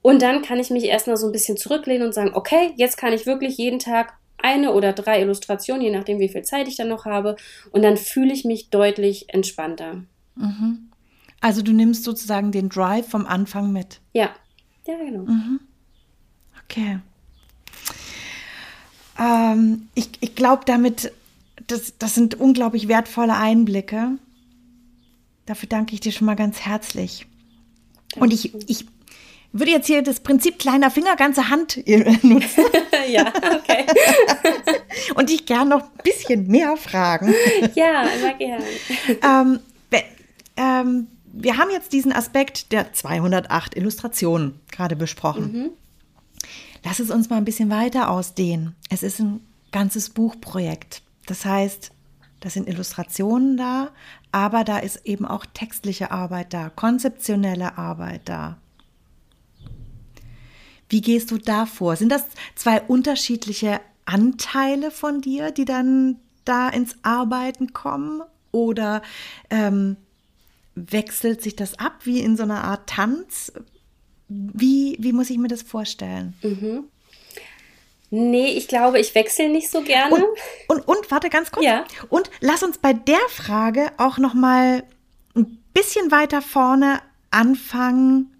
[0.03, 3.13] Und dann kann ich mich erstmal so ein bisschen zurücklehnen und sagen, okay, jetzt kann
[3.13, 6.89] ich wirklich jeden Tag eine oder drei Illustrationen, je nachdem, wie viel Zeit ich dann
[6.89, 7.37] noch habe.
[7.73, 10.03] Und dann fühle ich mich deutlich entspannter.
[10.37, 10.90] Mhm.
[11.41, 14.01] Also du nimmst sozusagen den Drive vom Anfang mit.
[14.13, 14.31] Ja,
[14.87, 15.31] ja, genau.
[15.31, 15.61] Mhm.
[16.65, 17.01] Okay.
[19.19, 21.13] ähm, ich, ich glaube damit,
[21.67, 24.19] das, das sind unglaublich wertvolle Einblicke.
[25.47, 27.27] Dafür danke ich dir schon mal ganz herzlich.
[28.17, 28.87] Und ich, ich
[29.53, 31.83] würde jetzt hier das Prinzip kleiner Finger, ganze Hand
[32.23, 32.65] nutzen.
[33.11, 33.87] ja, okay.
[35.15, 37.35] Und ich gern noch ein bisschen mehr fragen.
[37.75, 38.63] ja, immer gern.
[39.23, 39.61] Ähm,
[40.57, 45.53] ähm, wir haben jetzt diesen Aspekt der 208 Illustrationen gerade besprochen.
[45.53, 45.71] Mhm.
[46.85, 48.75] Lass es uns mal ein bisschen weiter ausdehnen.
[48.89, 49.41] Es ist ein
[49.71, 51.03] ganzes Buchprojekt.
[51.27, 51.93] Das heißt,
[52.41, 53.91] da sind Illustrationen da,
[54.33, 58.57] aber da ist eben auch textliche Arbeit da, konzeptionelle Arbeit da.
[60.89, 61.97] Wie gehst du da vor?
[61.97, 62.25] Sind das
[62.57, 68.23] zwei unterschiedliche Anteile von dir, die dann da ins Arbeiten kommen?
[68.51, 69.03] Oder
[69.51, 69.97] ähm,
[70.75, 73.53] wechselt sich das ab wie in so einer Art Tanz?
[74.29, 76.35] Wie, wie muss ich mir das vorstellen?
[76.43, 76.85] Mhm.
[78.11, 80.15] Nee, ich glaube, ich wechsle nicht so gerne.
[80.15, 80.25] Und,
[80.69, 81.65] und, und, warte ganz kurz.
[81.65, 81.85] Ja.
[82.09, 84.83] Und lass uns bei der Frage auch noch mal
[85.37, 88.35] ein bisschen weiter vorne anfangen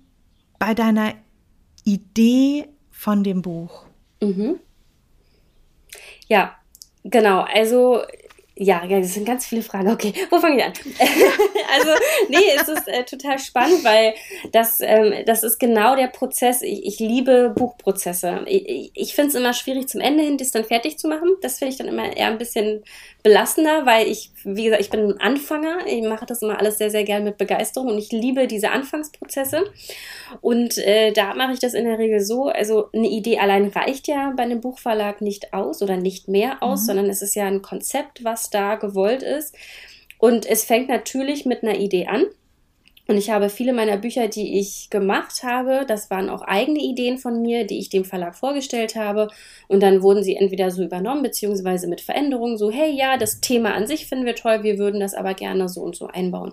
[0.59, 1.15] bei deiner
[1.85, 3.87] Idee von dem Buch.
[4.21, 4.59] Mhm.
[6.27, 6.57] Ja,
[7.05, 7.41] genau.
[7.43, 8.03] Also
[8.63, 9.89] ja, ja, das sind ganz viele Fragen.
[9.89, 10.73] Okay, wo fange ich an?
[11.73, 11.91] also,
[12.29, 14.13] nee, es ist äh, total spannend, weil
[14.53, 16.61] das, ähm, das ist genau der Prozess.
[16.61, 18.45] Ich, ich liebe Buchprozesse.
[18.45, 21.31] Ich, ich finde es immer schwierig, zum Ende hin das dann fertig zu machen.
[21.41, 22.85] Das finde ich dann immer eher ein bisschen
[23.23, 25.87] belastender, weil ich, wie gesagt, ich bin ein Anfänger.
[25.87, 29.65] Ich mache das immer alles sehr, sehr gerne mit Begeisterung und ich liebe diese Anfangsprozesse.
[30.41, 32.49] Und äh, da mache ich das in der Regel so.
[32.49, 36.83] Also eine Idee allein reicht ja bei einem Buchverlag nicht aus oder nicht mehr aus,
[36.83, 36.87] mhm.
[36.87, 39.55] sondern es ist ja ein Konzept, was da gewollt ist.
[40.19, 42.27] Und es fängt natürlich mit einer Idee an.
[43.11, 47.19] Und ich habe viele meiner Bücher, die ich gemacht habe, das waren auch eigene Ideen
[47.19, 49.27] von mir, die ich dem Verlag vorgestellt habe.
[49.67, 53.75] Und dann wurden sie entweder so übernommen, beziehungsweise mit Veränderungen, so, hey, ja, das Thema
[53.75, 56.53] an sich finden wir toll, wir würden das aber gerne so und so einbauen.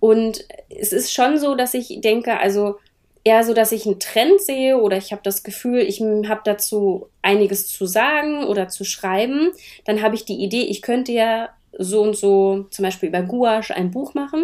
[0.00, 2.74] Und es ist schon so, dass ich denke, also
[3.22, 7.06] eher so, dass ich einen Trend sehe oder ich habe das Gefühl, ich habe dazu
[7.22, 9.52] einiges zu sagen oder zu schreiben.
[9.84, 13.76] Dann habe ich die Idee, ich könnte ja so und so zum Beispiel über Gouache
[13.76, 14.42] ein Buch machen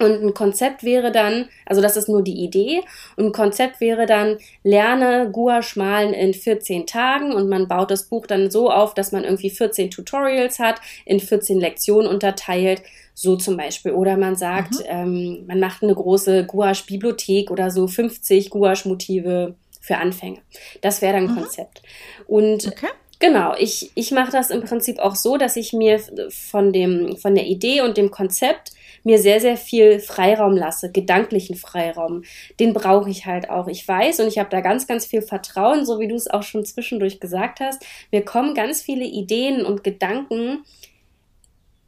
[0.00, 2.80] und ein Konzept wäre dann, also das ist nur die Idee,
[3.16, 8.04] und ein Konzept wäre dann, lerne Gouache malen in 14 Tagen und man baut das
[8.04, 12.82] Buch dann so auf, dass man irgendwie 14 Tutorials hat, in 14 Lektionen unterteilt,
[13.14, 13.92] so zum Beispiel.
[13.92, 14.84] Oder man sagt, mhm.
[14.86, 20.40] ähm, man macht eine große Gouache-Bibliothek oder so 50 Gouache-Motive für Anfänger.
[20.80, 21.40] Das wäre dann ein mhm.
[21.40, 21.82] Konzept.
[22.26, 22.88] Und okay.
[23.20, 27.34] Genau, ich, ich mache das im Prinzip auch so, dass ich mir von, dem, von
[27.34, 28.72] der Idee und dem Konzept
[29.04, 32.22] mir sehr, sehr viel Freiraum lasse, gedanklichen Freiraum.
[32.58, 33.68] Den brauche ich halt auch.
[33.68, 36.42] Ich weiß und ich habe da ganz, ganz viel Vertrauen, so wie du es auch
[36.42, 37.84] schon zwischendurch gesagt hast.
[38.12, 40.64] Mir kommen ganz viele Ideen und Gedanken,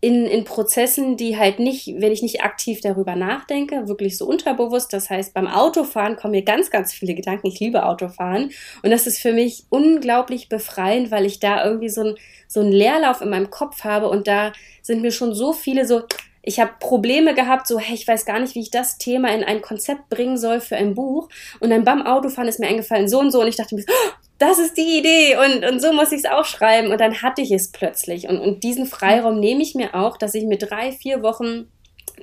[0.03, 4.93] in, in Prozessen, die halt nicht, wenn ich nicht aktiv darüber nachdenke, wirklich so unterbewusst.
[4.93, 7.47] Das heißt, beim Autofahren kommen mir ganz, ganz viele Gedanken.
[7.47, 8.51] Ich liebe Autofahren.
[8.83, 12.15] Und das ist für mich unglaublich befreiend, weil ich da irgendwie so, ein,
[12.49, 16.03] so einen Leerlauf in meinem Kopf habe und da sind mir schon so viele so
[16.43, 19.45] ich habe Probleme gehabt, so, hey, ich weiß gar nicht, wie ich das Thema in
[19.45, 21.29] ein Konzept bringen soll für ein Buch.
[21.61, 23.41] Und dann beim Autofahren ist mir eingefallen, so und so.
[23.41, 26.31] Und ich dachte mir, oh, das ist die Idee und, und so muss ich es
[26.31, 26.91] auch schreiben.
[26.91, 28.29] Und dann hatte ich es plötzlich.
[28.29, 31.71] Und, und diesen Freiraum nehme ich mir auch, dass ich mir drei, vier Wochen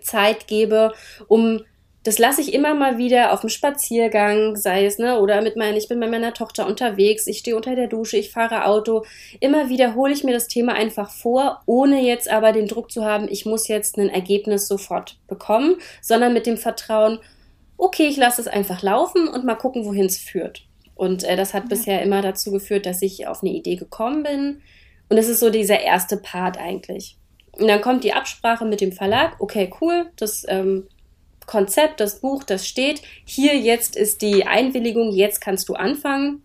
[0.01, 0.93] Zeit gebe,
[1.27, 1.61] um
[2.03, 5.75] das lasse ich immer mal wieder auf dem Spaziergang, sei es, ne, oder mit meinen,
[5.75, 9.03] ich bin mit meiner Tochter unterwegs, ich stehe unter der Dusche, ich fahre Auto.
[9.41, 13.03] Immer wieder hole ich mir das Thema einfach vor, ohne jetzt aber den Druck zu
[13.03, 17.19] haben, ich muss jetzt ein Ergebnis sofort bekommen, sondern mit dem Vertrauen,
[17.77, 20.65] okay, ich lasse es einfach laufen und mal gucken, wohin es führt.
[20.95, 21.69] Und äh, das hat ja.
[21.69, 24.61] bisher immer dazu geführt, dass ich auf eine Idee gekommen bin.
[25.09, 27.17] Und es ist so dieser erste Part eigentlich.
[27.53, 29.35] Und dann kommt die Absprache mit dem Verlag.
[29.39, 30.87] Okay, cool, das ähm,
[31.49, 33.01] Konzept, das Buch, das steht.
[33.25, 36.43] Hier jetzt ist die Einwilligung, jetzt kannst du anfangen.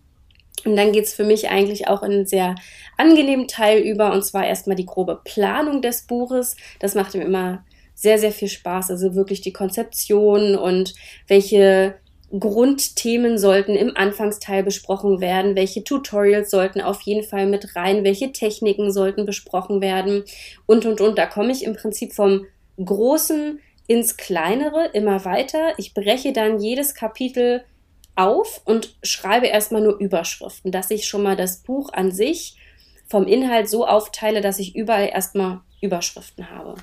[0.65, 2.55] Und dann geht es für mich eigentlich auch in einen sehr
[2.97, 6.57] angenehmen Teil über, und zwar erstmal die grobe Planung des Buches.
[6.79, 8.91] Das macht mir immer sehr, sehr viel Spaß.
[8.91, 10.95] Also wirklich die Konzeption und
[11.29, 11.97] welche
[12.41, 18.33] Grundthemen sollten im Anfangsteil besprochen werden, welche Tutorials sollten auf jeden Fall mit rein, welche
[18.33, 20.25] Techniken sollten besprochen werden
[20.65, 21.19] und, und, und.
[21.19, 22.47] Da komme ich im Prinzip vom
[22.83, 25.79] großen ins Kleinere immer weiter.
[25.79, 27.65] Ich breche dann jedes Kapitel
[28.17, 32.57] auf und schreibe erstmal nur Überschriften, dass ich schon mal das Buch an sich
[33.09, 36.77] vom Inhalt so aufteile, dass ich überall erstmal Überschriften habe.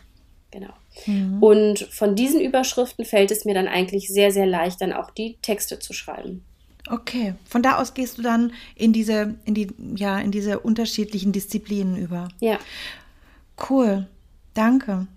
[0.52, 0.74] Genau.
[1.06, 1.42] Mhm.
[1.42, 5.38] Und von diesen Überschriften fällt es mir dann eigentlich sehr, sehr leicht, dann auch die
[5.42, 6.44] Texte zu schreiben.
[6.90, 11.32] Okay, von da aus gehst du dann in diese, in die, ja, in diese unterschiedlichen
[11.32, 12.28] Disziplinen über.
[12.40, 12.60] Ja.
[13.70, 14.08] Cool,
[14.54, 15.08] danke.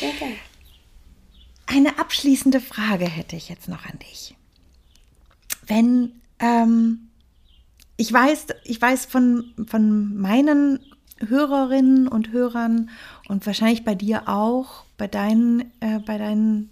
[0.00, 0.34] Sehr gerne.
[1.72, 4.34] Eine abschließende Frage hätte ich jetzt noch an dich.
[5.68, 7.10] Wenn, ähm,
[7.96, 10.80] ich weiß, ich weiß von, von meinen
[11.24, 12.90] Hörerinnen und Hörern
[13.28, 16.70] und wahrscheinlich bei dir auch, bei deinen, äh, bei deinen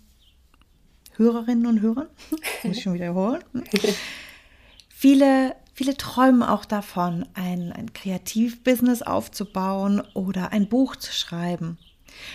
[1.14, 2.08] Hörerinnen und Hörern,
[2.64, 3.44] muss ich schon wiederholen.
[4.88, 11.78] viele, viele träumen auch davon, ein, ein Kreativbusiness aufzubauen oder ein Buch zu schreiben.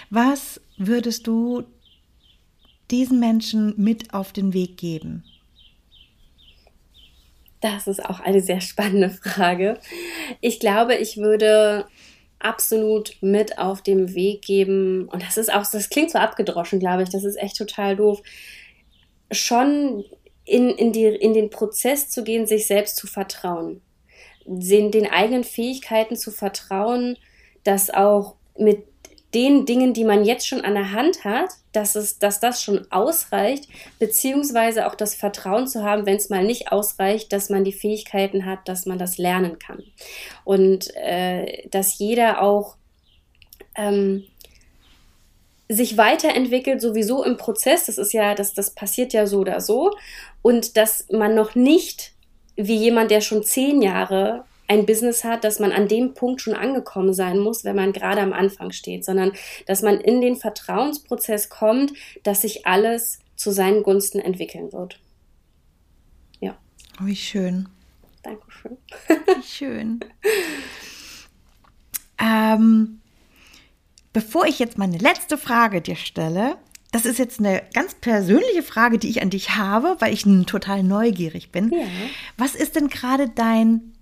[0.10, 1.66] Was würdest du
[2.94, 5.24] diesen Menschen mit auf den Weg geben?
[7.60, 9.80] Das ist auch eine sehr spannende Frage.
[10.42, 11.86] Ich glaube, ich würde
[12.40, 17.04] absolut mit auf dem Weg geben, und das ist auch, das klingt so abgedroschen, glaube
[17.04, 18.22] ich, das ist echt total doof,
[19.32, 20.04] schon
[20.46, 23.82] in, in, die, in den Prozess zu gehen, sich selbst zu vertrauen,
[24.46, 27.18] den, den eigenen Fähigkeiten zu vertrauen,
[27.64, 28.84] dass auch mit
[29.34, 32.86] den Dingen, die man jetzt schon an der Hand hat, dass, es, dass das schon
[32.92, 33.68] ausreicht,
[34.00, 38.46] beziehungsweise auch das Vertrauen zu haben, wenn es mal nicht ausreicht, dass man die Fähigkeiten
[38.46, 39.84] hat, dass man das lernen kann.
[40.44, 42.76] Und äh, dass jeder auch
[43.76, 44.24] ähm,
[45.68, 49.92] sich weiterentwickelt, sowieso im Prozess, das ist ja, das, das passiert ja so oder so,
[50.42, 52.12] und dass man noch nicht
[52.56, 56.54] wie jemand, der schon zehn Jahre ein Business hat, dass man an dem Punkt schon
[56.54, 59.34] angekommen sein muss, wenn man gerade am Anfang steht, sondern
[59.66, 61.94] dass man in den Vertrauensprozess kommt,
[62.24, 65.00] dass sich alles zu seinen Gunsten entwickeln wird.
[66.40, 66.58] Ja.
[67.02, 67.68] Oh, wie schön.
[68.22, 68.78] Dankeschön.
[69.08, 70.00] Wie schön.
[72.20, 73.02] ähm,
[74.14, 76.58] bevor ich jetzt meine letzte Frage dir stelle,
[76.94, 80.84] das ist jetzt eine ganz persönliche Frage, die ich an dich habe, weil ich total
[80.84, 81.72] neugierig bin.
[81.72, 81.86] Ja.
[82.38, 83.93] Was ist denn gerade dein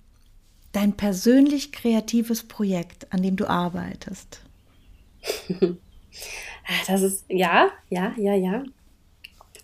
[0.72, 4.42] dein persönlich kreatives Projekt, an dem du arbeitest?
[6.88, 8.64] das ist, ja, ja, ja, ja.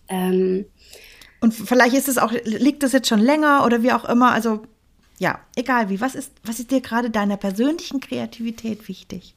[0.09, 0.65] Ähm,
[1.39, 4.63] und vielleicht ist es auch, liegt es jetzt schon länger oder wie auch immer, also
[5.19, 5.99] ja, egal wie.
[5.99, 9.33] Was ist, was ist dir gerade deiner persönlichen Kreativität wichtig?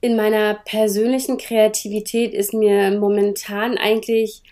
[0.00, 4.42] In meiner persönlichen Kreativität ist mir momentan eigentlich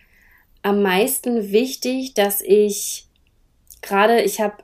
[0.63, 3.07] am meisten wichtig, dass ich
[3.85, 4.57] gerade, ich habe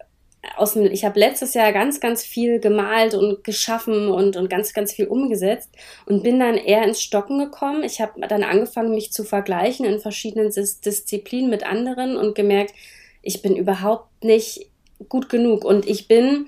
[0.57, 4.73] aus dem, ich habe letztes Jahr ganz, ganz viel gemalt und geschaffen und, und ganz,
[4.73, 5.71] ganz viel umgesetzt
[6.07, 7.83] und bin dann eher ins Stocken gekommen.
[7.83, 12.75] Ich habe dann angefangen, mich zu vergleichen in verschiedenen Dis Disziplinen mit anderen und gemerkt,
[13.23, 14.71] ich bin überhaupt nicht
[15.09, 15.65] gut genug.
[15.65, 16.47] Und ich bin,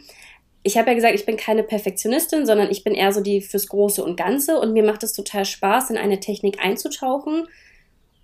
[0.62, 3.68] ich habe ja gesagt, ich bin keine Perfektionistin, sondern ich bin eher so die fürs
[3.68, 4.58] Große und Ganze.
[4.58, 7.46] Und mir macht es total Spaß, in eine Technik einzutauchen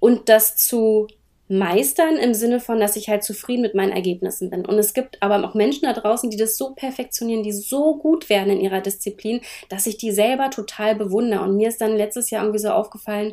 [0.00, 1.08] und das zu
[1.48, 4.66] meistern im Sinne von, dass ich halt zufrieden mit meinen Ergebnissen bin.
[4.66, 8.28] Und es gibt aber auch Menschen da draußen, die das so perfektionieren, die so gut
[8.28, 11.42] werden in ihrer Disziplin, dass ich die selber total bewundere.
[11.42, 13.32] Und mir ist dann letztes Jahr irgendwie so aufgefallen,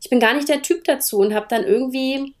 [0.00, 2.34] ich bin gar nicht der Typ dazu und habe dann irgendwie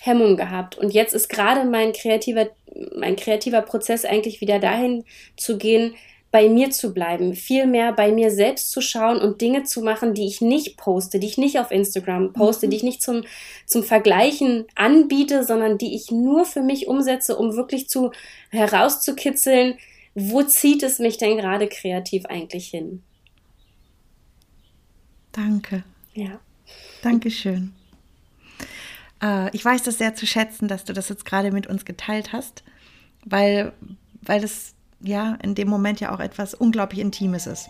[0.00, 0.76] Hemmung gehabt.
[0.76, 2.48] Und jetzt ist gerade mein kreativer,
[2.96, 5.04] mein kreativer Prozess eigentlich wieder dahin
[5.36, 5.94] zu gehen,
[6.32, 10.14] bei mir zu bleiben, viel mehr bei mir selbst zu schauen und Dinge zu machen,
[10.14, 12.70] die ich nicht poste, die ich nicht auf Instagram poste, mhm.
[12.70, 13.22] die ich nicht zum,
[13.66, 18.12] zum Vergleichen anbiete, sondern die ich nur für mich umsetze, um wirklich zu
[18.48, 19.78] herauszukitzeln,
[20.14, 23.02] wo zieht es mich denn gerade kreativ eigentlich hin?
[25.32, 25.84] Danke.
[26.14, 26.40] Ja.
[27.02, 27.74] Dankeschön.
[29.22, 32.32] Äh, ich weiß das sehr zu schätzen, dass du das jetzt gerade mit uns geteilt
[32.32, 32.64] hast,
[33.24, 33.74] weil,
[34.22, 37.68] weil das ja in dem Moment ja auch etwas unglaublich Intimes ist.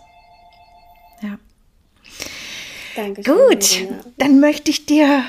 [1.21, 1.37] Ja.
[2.95, 5.23] Dankeschön, Gut, dann möchte ich dir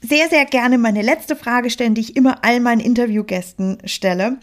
[0.00, 4.38] sehr, sehr gerne meine letzte Frage stellen, die ich immer all meinen Interviewgästen stelle.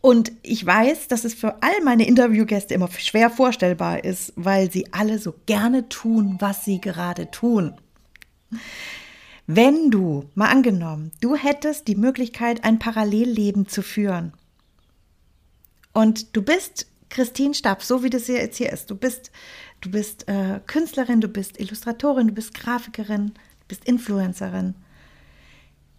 [0.00, 4.92] Und ich weiß, dass es für all meine Interviewgäste immer schwer vorstellbar ist, weil sie
[4.92, 7.74] alle so gerne tun, was sie gerade tun.
[9.46, 14.32] Wenn du, mal angenommen, du hättest die Möglichkeit, ein Parallelleben zu führen
[15.94, 18.90] und du bist Christine Stab, so wie das jetzt hier ist.
[18.90, 19.30] Du bist,
[19.80, 24.74] du bist äh, Künstlerin, du bist Illustratorin, du bist Grafikerin, du bist Influencerin.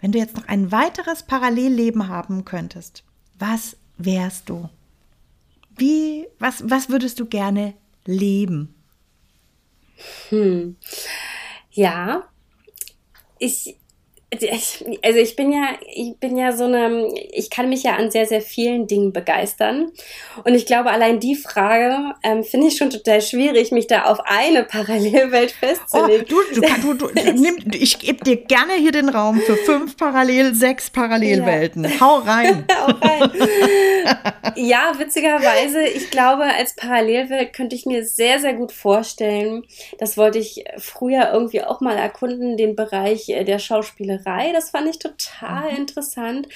[0.02, 3.04] Wenn du jetzt noch ein weiteres Parallelleben haben könntest,
[3.40, 4.70] was wärst du?
[5.78, 7.74] Wie, was, was würdest du gerne
[8.06, 8.76] leben?
[10.30, 10.76] Hm.
[11.72, 12.28] Ja,
[13.40, 13.78] ich,
[15.04, 18.26] also ich bin ja, ich bin ja so eine, ich kann mich ja an sehr,
[18.26, 19.92] sehr vielen Dingen begeistern.
[20.44, 24.20] Und ich glaube, allein die Frage ähm, finde ich schon total schwierig, mich da auf
[24.26, 26.26] eine Parallelwelt festzulegen.
[26.32, 29.98] Oh, du, du, du, du nimm, ich gebe dir gerne hier den Raum für fünf
[29.98, 31.84] Parallel, sechs Parallelwelten.
[31.84, 32.00] Ja.
[32.00, 32.66] Hau rein.
[32.76, 33.32] Hau rein.
[34.56, 39.64] ja, witzigerweise, ich glaube, als Parallelwelt könnte ich mir sehr, sehr gut vorstellen,
[40.00, 44.25] das wollte ich früher irgendwie auch mal erkunden, den Bereich äh, der Schauspielerei.
[44.54, 45.78] Das fand ich total mhm.
[45.78, 46.48] interessant,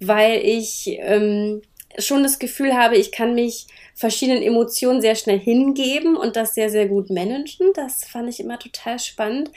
[0.00, 1.62] weil ich ähm,
[1.98, 6.70] schon das Gefühl habe, ich kann mich verschiedenen Emotionen sehr schnell hingeben und das sehr,
[6.70, 7.72] sehr gut managen.
[7.74, 9.50] Das fand ich immer total spannend.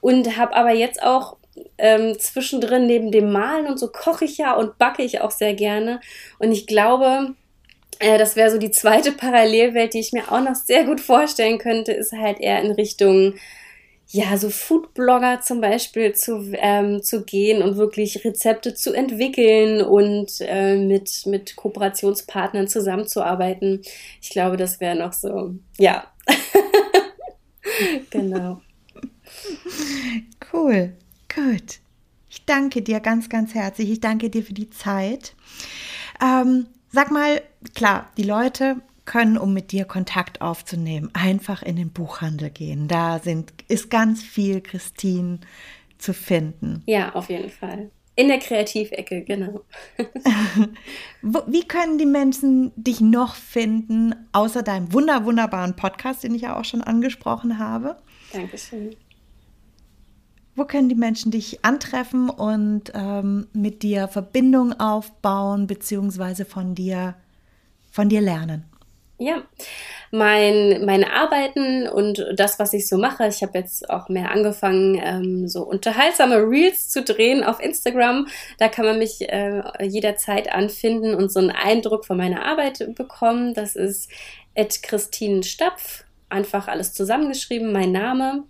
[0.00, 1.36] Und habe aber jetzt auch
[1.78, 5.54] ähm, zwischendrin neben dem Malen und so koche ich ja und backe ich auch sehr
[5.54, 6.00] gerne.
[6.38, 7.34] Und ich glaube,
[7.98, 11.58] äh, das wäre so die zweite Parallelwelt, die ich mir auch noch sehr gut vorstellen
[11.58, 13.34] könnte, ist halt eher in Richtung
[14.12, 20.32] ja, so Foodblogger zum Beispiel zu, ähm, zu gehen und wirklich Rezepte zu entwickeln und
[20.40, 23.82] äh, mit, mit Kooperationspartnern zusammenzuarbeiten.
[24.20, 26.04] Ich glaube, das wäre noch so, ja.
[28.10, 28.60] genau.
[30.52, 30.92] Cool,
[31.32, 31.78] gut.
[32.28, 33.90] Ich danke dir ganz, ganz herzlich.
[33.90, 35.34] Ich danke dir für die Zeit.
[36.20, 37.42] Ähm, sag mal,
[37.74, 42.86] klar, die Leute können, um mit dir Kontakt aufzunehmen, einfach in den Buchhandel gehen.
[42.86, 45.40] Da sind, ist ganz viel Christine
[45.98, 46.82] zu finden.
[46.86, 47.90] Ja, auf jeden Fall.
[48.16, 49.62] In der Kreativecke, genau.
[51.22, 56.58] Wie können die Menschen dich noch finden, außer deinem wunder, wunderbaren Podcast, den ich ja
[56.58, 57.96] auch schon angesprochen habe?
[58.32, 58.96] Dankeschön.
[60.56, 67.14] Wo können die Menschen dich antreffen und ähm, mit dir Verbindung aufbauen, beziehungsweise von dir,
[67.90, 68.69] von dir lernen?
[69.22, 69.42] Ja,
[70.10, 73.28] mein, meine Arbeiten und das, was ich so mache.
[73.28, 78.28] Ich habe jetzt auch mehr angefangen, ähm, so unterhaltsame Reels zu drehen auf Instagram.
[78.58, 83.52] Da kann man mich äh, jederzeit anfinden und so einen Eindruck von meiner Arbeit bekommen.
[83.52, 84.10] Das ist
[84.54, 86.04] Ed Christine Stapf.
[86.30, 88.44] Einfach alles zusammengeschrieben, mein Name.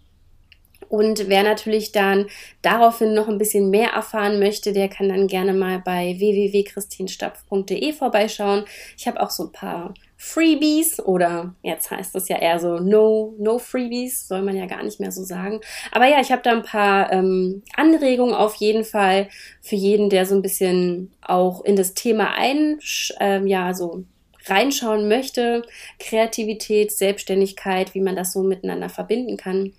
[0.89, 2.27] Und wer natürlich dann
[2.63, 8.67] daraufhin noch ein bisschen mehr erfahren möchte, der kann dann gerne mal bei www.christinstapf.de vorbeischauen.
[8.97, 13.35] Ich habe auch so ein paar Freebies oder jetzt heißt es ja eher so No,
[13.39, 15.63] No Freebies, soll man ja gar nicht mehr so sagen.
[15.93, 19.31] Aber ja, ich habe da ein paar ähm, Anregungen auf jeden Fall
[19.63, 22.81] für jeden, der so ein bisschen auch in das Thema ein,
[23.19, 24.05] ähm, ja, so
[24.45, 25.63] reinschauen möchte.
[25.99, 29.73] Kreativität, Selbstständigkeit, wie man das so miteinander verbinden kann.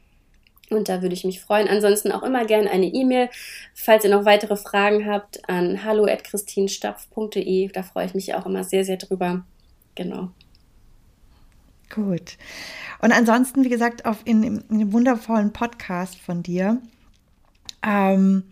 [0.71, 1.67] Und da würde ich mich freuen.
[1.67, 3.29] Ansonsten auch immer gerne eine E-Mail,
[3.75, 7.67] falls ihr noch weitere Fragen habt, an hallo.christinstapf.de.
[7.67, 9.43] Da freue ich mich auch immer sehr, sehr drüber.
[9.95, 10.29] Genau.
[11.93, 12.37] Gut.
[12.99, 16.81] Und ansonsten, wie gesagt, auf in, in einem wundervollen Podcast von dir.
[17.83, 18.43] Ähm,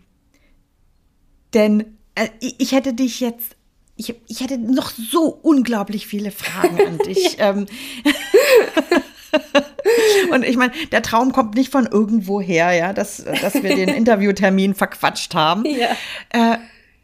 [1.54, 3.56] denn äh, ich hätte dich jetzt,
[3.96, 7.36] ich, ich hätte noch so unglaublich viele Fragen an dich.
[7.38, 7.66] ähm,
[10.30, 13.88] Und ich meine, der Traum kommt nicht von irgendwo her, ja, dass, dass wir den
[13.88, 15.64] Interviewtermin verquatscht haben.
[15.64, 15.96] Ja.
[16.30, 16.58] Äh,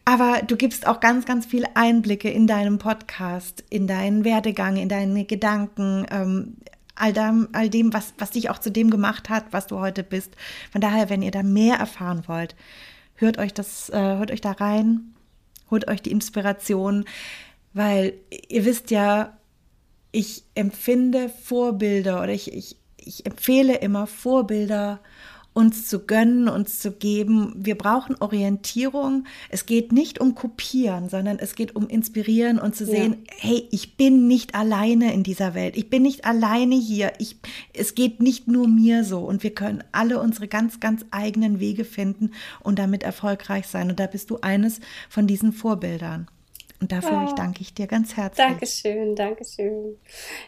[0.06, 4.88] aber du gibst auch ganz, ganz viele Einblicke in deinem Podcast, in deinen Werdegang, in
[4.88, 6.56] deine Gedanken, ähm,
[6.94, 10.04] all, dem, all dem, was, was dich auch zu dem gemacht hat, was du heute
[10.04, 10.36] bist.
[10.70, 12.54] Von daher, wenn ihr da mehr erfahren wollt,
[13.16, 15.12] hört euch das, äh, hört euch da rein,
[15.72, 17.04] holt euch die Inspiration,
[17.72, 18.14] weil
[18.48, 19.36] ihr wisst ja,
[20.12, 25.00] ich empfinde Vorbilder oder ich, ich, ich empfehle immer Vorbilder
[25.56, 27.54] uns zu gönnen, uns zu geben.
[27.56, 29.24] Wir brauchen Orientierung.
[29.48, 33.32] Es geht nicht um Kopieren, sondern es geht um Inspirieren und zu sehen, ja.
[33.38, 35.78] hey, ich bin nicht alleine in dieser Welt.
[35.78, 37.14] Ich bin nicht alleine hier.
[37.18, 37.38] Ich,
[37.72, 39.20] es geht nicht nur mir so.
[39.20, 43.88] Und wir können alle unsere ganz, ganz eigenen Wege finden und damit erfolgreich sein.
[43.88, 46.28] Und da bist du eines von diesen Vorbildern.
[46.80, 47.34] Und dafür oh.
[47.34, 48.46] danke ich dir ganz herzlich.
[48.46, 49.96] Dankeschön, Dankeschön.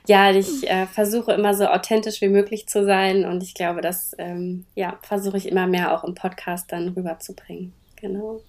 [0.07, 4.15] Ja, ich äh, versuche immer so authentisch wie möglich zu sein und ich glaube, das
[4.19, 7.73] ähm, ja, versuche ich immer mehr auch im Podcast dann rüberzubringen.
[7.97, 8.43] Genau.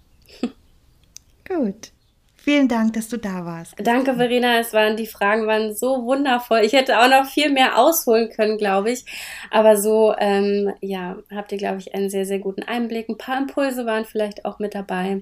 [1.47, 1.91] Gut.
[2.35, 3.75] Vielen Dank, dass du da warst.
[3.77, 4.59] Danke, Verena.
[4.59, 6.61] Es waren, die Fragen waren so wundervoll.
[6.61, 9.05] Ich hätte auch noch viel mehr ausholen können, glaube ich.
[9.51, 13.09] Aber so, ähm, ja, habt ihr, glaube ich, einen sehr, sehr guten Einblick.
[13.09, 15.19] Ein paar Impulse waren vielleicht auch mit dabei.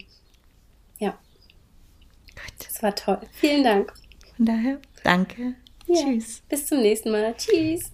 [0.99, 1.17] Ja.
[2.47, 2.67] Gut.
[2.67, 3.19] Das war toll.
[3.33, 3.93] Vielen Dank.
[4.35, 5.55] Von daher, danke.
[5.87, 6.03] Ja.
[6.03, 6.41] Tschüss.
[6.49, 7.35] Bis zum nächsten Mal.
[7.37, 7.91] Tschüss.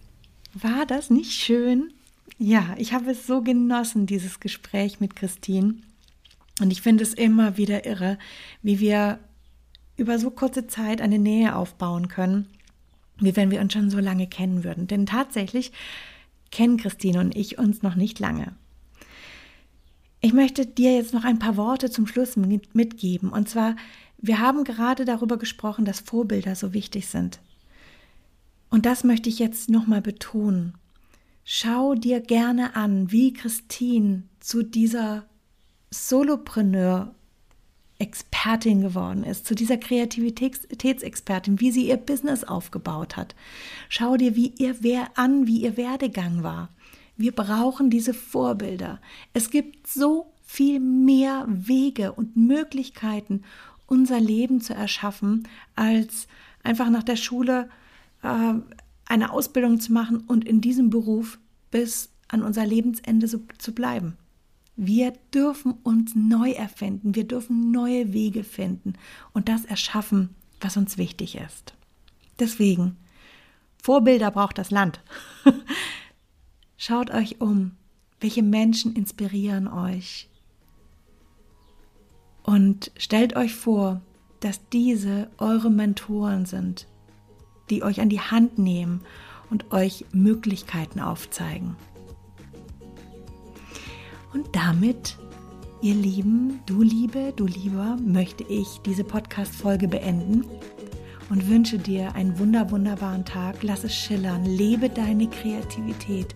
[0.54, 1.94] War das nicht schön?
[2.38, 5.76] Ja, ich habe es so genossen, dieses Gespräch mit Christine.
[6.62, 8.18] Und ich finde es immer wieder irre,
[8.62, 9.20] wie wir
[9.96, 12.48] über so kurze Zeit eine Nähe aufbauen können,
[13.18, 14.88] wie wenn wir uns schon so lange kennen würden.
[14.88, 15.72] Denn tatsächlich
[16.52, 18.54] kennen Christine und ich uns noch nicht lange.
[20.22, 23.30] Ich möchte dir jetzt noch ein paar Worte zum Schluss mitgeben.
[23.30, 23.76] Und zwar,
[24.24, 27.42] wir haben gerade darüber gesprochen, dass Vorbilder so wichtig sind.
[28.70, 30.76] Und das möchte ich jetzt nochmal betonen.
[31.44, 35.26] Schau dir gerne an, wie Christine zu dieser
[35.92, 37.14] Solopreneur
[38.00, 43.36] Expertin geworden ist, zu dieser Kreativitätsexpertin, wie sie ihr Business aufgebaut hat.
[43.90, 46.70] Schau dir wie ihr wer an, wie ihr Werdegang war.
[47.18, 49.02] Wir brauchen diese Vorbilder.
[49.34, 53.44] Es gibt so viel mehr Wege und Möglichkeiten,
[53.86, 56.28] unser Leben zu erschaffen, als
[56.64, 57.70] einfach nach der Schule
[58.22, 58.54] äh,
[59.06, 61.40] eine Ausbildung zu machen und in diesem Beruf
[61.72, 64.18] bis an unser Lebensende so, zu bleiben.
[64.76, 68.94] Wir dürfen uns neu erfinden, wir dürfen neue Wege finden
[69.34, 70.30] und das erschaffen,
[70.62, 71.76] was uns wichtig ist.
[72.40, 72.98] Deswegen,
[73.82, 75.02] Vorbilder braucht das Land.
[76.78, 77.72] Schaut euch um,
[78.20, 80.30] welche Menschen inspirieren euch.
[82.44, 84.02] Und stellt euch vor,
[84.42, 86.88] dass diese eure Mentoren sind,
[87.70, 89.02] die euch an die Hand nehmen
[89.50, 91.76] und euch Möglichkeiten aufzeigen.
[94.34, 95.18] Und damit,
[95.82, 100.46] ihr Lieben, du Liebe, du Lieber, möchte ich diese Podcast-Folge beenden
[101.34, 103.64] und wünsche dir einen wunder, wunderbaren Tag.
[103.64, 106.36] Lass es schillern, lebe deine Kreativität,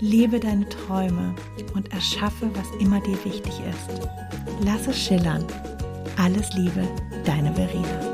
[0.00, 1.34] lebe deine Träume
[1.74, 4.06] und erschaffe, was immer dir wichtig ist.
[4.62, 5.46] Lass es schillern.
[6.18, 6.86] Alles Liebe,
[7.24, 8.12] deine Verena.